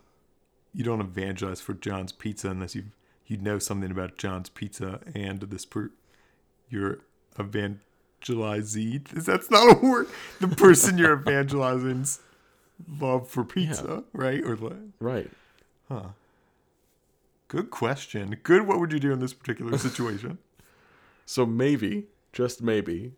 you 0.75 0.85
don't 0.85 1.01
evangelize 1.01 1.61
for 1.61 1.73
John's 1.75 2.13
Pizza 2.13 2.51
unless 2.51 2.75
you 2.75 2.85
you 3.27 3.37
know 3.39 3.59
something 3.59 3.91
about 3.91 4.19
John's 4.19 4.49
Pizza 4.49 5.01
and 5.15 5.41
this 5.41 5.65
per 5.65 5.91
you're 6.69 6.99
evangelizee. 7.39 8.99
That's 9.13 9.51
not 9.51 9.77
a 9.77 9.79
word. 9.87 10.09
The 10.41 10.49
person 10.49 10.99
you're 10.99 11.19
evangelizing's 11.21 12.21
love 13.01 13.29
for 13.29 13.45
pizza, 13.45 14.05
right? 14.13 14.43
Or 14.45 14.57
like, 14.57 14.77
Right. 15.01 15.31
Huh. 15.89 16.09
Good 17.49 17.71
question. 17.71 18.37
Good. 18.43 18.67
What 18.67 18.81
would 18.81 18.93
you 18.93 18.99
do 18.99 19.13
in 19.13 19.21
this 19.21 19.33
particular 19.33 19.79
situation? 19.89 20.39
So 21.25 21.47
maybe, 21.47 22.07
just 22.33 22.61
maybe, 22.63 23.13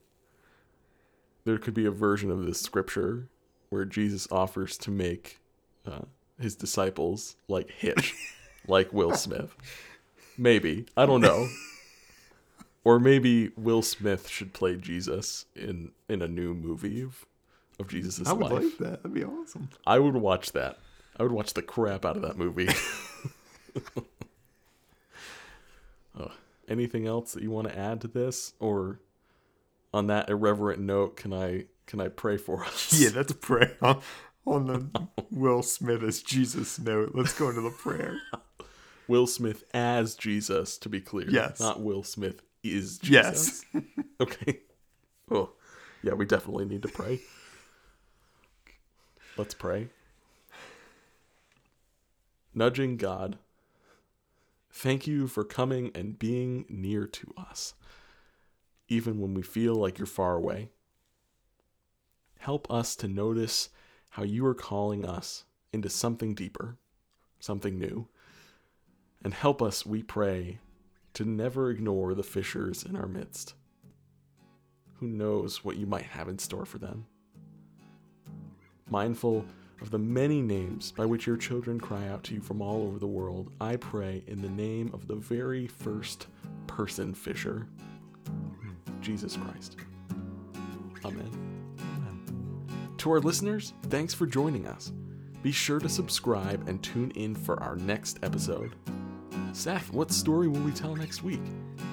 there 1.49 1.59
could 1.59 1.73
be 1.73 1.87
a 1.87 1.91
version 1.91 2.31
of 2.31 2.45
this 2.45 2.61
scripture 2.61 3.27
where 3.71 3.87
Jesus 3.87 4.29
offers 4.31 4.77
to 4.77 4.91
make 4.91 5.41
uh, 5.87 6.03
his 6.39 6.55
disciples 6.55 7.37
like 7.49 7.71
Hitch, 7.71 8.15
like 8.69 8.93
Will 8.93 9.15
Smith. 9.15 9.57
Maybe 10.37 10.85
I 10.95 11.07
don't 11.07 11.23
know. 11.23 11.49
Or 12.85 13.01
maybe 13.01 13.51
Will 13.57 13.81
Smith 13.81 14.29
should 14.29 14.53
play 14.53 14.77
Jesus 14.77 15.47
in 15.57 15.93
in 16.07 16.21
a 16.21 16.29
new 16.29 16.53
movie 16.53 17.01
of 17.01 17.25
of 17.81 17.89
Jesus' 17.89 18.29
I 18.29 18.35
would 18.35 18.53
life. 18.53 18.63
like 18.63 18.79
that. 18.79 19.03
That'd 19.03 19.15
be 19.15 19.25
awesome. 19.25 19.71
I 19.87 19.99
would 19.99 20.17
watch 20.17 20.53
that. 20.53 20.79
I 21.19 21.23
would 21.23 21.33
watch 21.33 21.55
the 21.55 21.63
crap 21.63 22.05
out 22.05 22.17
of 22.17 22.23
that 22.23 22.37
movie. 22.37 22.69
Uh, 26.19 26.29
anything 26.69 27.07
else 27.07 27.33
that 27.33 27.43
you 27.43 27.51
want 27.51 27.69
to 27.69 27.79
add 27.79 28.03
to 28.03 28.09
this, 28.09 28.53
or 28.61 29.01
on 29.93 30.07
that 30.09 30.29
irreverent 30.29 30.81
note, 30.81 31.17
can 31.17 31.33
I 31.33 31.65
can 31.87 32.01
I 32.01 32.09
pray 32.09 32.37
for 32.37 32.65
us? 32.65 32.93
Yeah, 33.01 33.11
that's 33.11 33.33
pray 33.33 33.73
on, 33.81 34.03
on 34.47 34.67
the 34.67 35.09
Will 35.31 35.63
Smith 35.63 36.03
as 36.03 36.23
Jesus 36.23 36.79
note. 36.79 37.13
Let's 37.15 37.37
go 37.39 37.49
into 37.49 37.63
the 37.63 37.71
prayer. 37.71 38.19
Will 39.09 39.27
Smith 39.27 39.65
as 39.73 40.15
Jesus, 40.15 40.77
to 40.79 40.89
be 40.91 41.01
clear. 41.01 41.31
Yes. 41.31 41.61
Not 41.61 41.81
Will 41.81 42.03
Smith 42.03 42.43
is 42.63 43.01
Yes. 43.03 43.65
Jesus. 43.73 43.85
okay. 44.21 44.61
Oh, 45.31 45.51
yeah, 46.03 46.13
we 46.13 46.27
definitely 46.27 46.67
need 46.67 46.83
to 46.83 46.89
pray. 46.89 47.21
Let's 49.39 49.55
pray. 49.55 49.89
Nudging 52.55 52.97
God, 52.97 53.39
thank 54.71 55.07
you 55.07 55.27
for 55.27 55.45
coming 55.45 55.91
and 55.95 56.19
being 56.19 56.65
near 56.69 57.07
to 57.07 57.33
us, 57.37 57.75
even 58.89 59.21
when 59.21 59.35
we 59.35 59.43
feel 59.43 59.75
like 59.75 59.99
you're 59.99 60.07
far 60.07 60.35
away. 60.35 60.71
Help 62.39 62.71
us 62.71 62.97
to 62.97 63.09
notice 63.09 63.69
how 64.11 64.23
you 64.23 64.47
are 64.47 64.55
calling 64.55 65.05
us 65.05 65.45
into 65.73 65.89
something 65.89 66.35
deeper, 66.35 66.77
something 67.41 67.79
new 67.79 68.09
and 69.23 69.35
help 69.35 69.61
us, 69.61 69.85
we 69.85 70.03
pray, 70.03 70.59
to 71.15 71.25
never 71.25 71.71
ignore 71.71 72.15
the 72.15 72.23
fishers 72.23 72.85
in 72.85 72.97
our 72.97 73.09
midst. 73.09 73.55
Who 75.01 75.09
knows 75.09 75.65
what 75.65 75.77
you 75.77 75.87
might 75.87 76.05
have 76.07 76.29
in 76.29 76.39
store 76.39 76.65
for 76.65 76.79
them? 76.79 77.07
Mindful 78.89 79.45
of 79.81 79.91
the 79.91 79.99
many 79.99 80.41
names 80.41 80.93
by 80.93 81.05
which 81.05 81.27
your 81.27 81.37
children 81.37 81.79
cry 81.79 82.09
out 82.09 82.25
to 82.25 82.35
you 82.35 82.41
from 82.41 82.61
all 82.61 82.83
over 82.83 82.99
the 82.99 83.07
world, 83.07 83.53
I 83.61 83.77
pray 83.77 84.25
in 84.27 84.43
the 84.43 84.49
name 84.49 84.91
of 84.93 85.07
the 85.07 85.15
very 85.17 85.67
first 85.67 86.27
person 86.67 87.15
fisher, 87.15 87.67
Jesus 89.01 89.37
Christ. 89.37 89.77
Amen. 91.05 91.49
To 92.99 93.13
our 93.13 93.21
listeners, 93.21 93.75
thanks 93.85 94.13
for 94.13 94.27
joining 94.27 94.67
us. 94.67 94.93
Be 95.43 95.53
sure 95.53 95.79
to 95.79 95.89
subscribe 95.89 96.69
and 96.69 96.83
tune 96.83 97.13
in 97.13 97.35
for 97.35 97.63
our 97.63 97.77
next 97.77 98.19
episode. 98.25 98.75
Seth, 99.53 99.93
what 99.93 100.11
story 100.11 100.49
will 100.49 100.61
we 100.61 100.73
tell 100.73 100.97
next 100.97 101.23
week? 101.23 101.41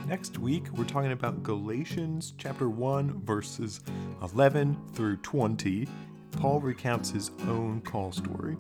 Next 0.08 0.40
week, 0.40 0.68
we're 0.74 0.84
talking 0.84 1.12
about 1.12 1.44
Galatians 1.44 2.34
chapter 2.38 2.70
1, 2.70 3.22
verses 3.24 3.82
11 4.22 4.78
through 4.94 5.18
20. 5.18 5.88
Paul 6.32 6.60
recounts 6.60 7.12
his 7.12 7.32
own 7.48 7.82
call 7.82 8.12
story. 8.12 8.58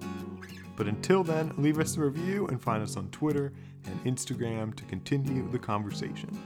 But 0.75 0.87
until 0.87 1.23
then, 1.23 1.51
leave 1.57 1.79
us 1.79 1.97
a 1.97 2.01
review 2.01 2.47
and 2.47 2.61
find 2.61 2.83
us 2.83 2.95
on 2.95 3.09
Twitter 3.09 3.53
and 3.85 4.03
Instagram 4.05 4.75
to 4.75 4.83
continue 4.85 5.49
the 5.51 5.59
conversation. 5.59 6.37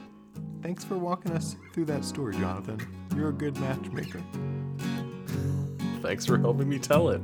Thanks 0.62 0.84
for 0.84 0.98
walking 0.98 1.32
us 1.32 1.56
through 1.74 1.86
that 1.86 2.04
story, 2.04 2.36
Jonathan. 2.36 2.80
You're 3.16 3.30
a 3.30 3.34
good 3.34 3.58
matchmaker. 3.60 4.22
Thanks 6.02 6.26
for 6.26 6.38
helping 6.38 6.68
me 6.70 6.80
tell 6.80 7.10
it. 7.10 7.22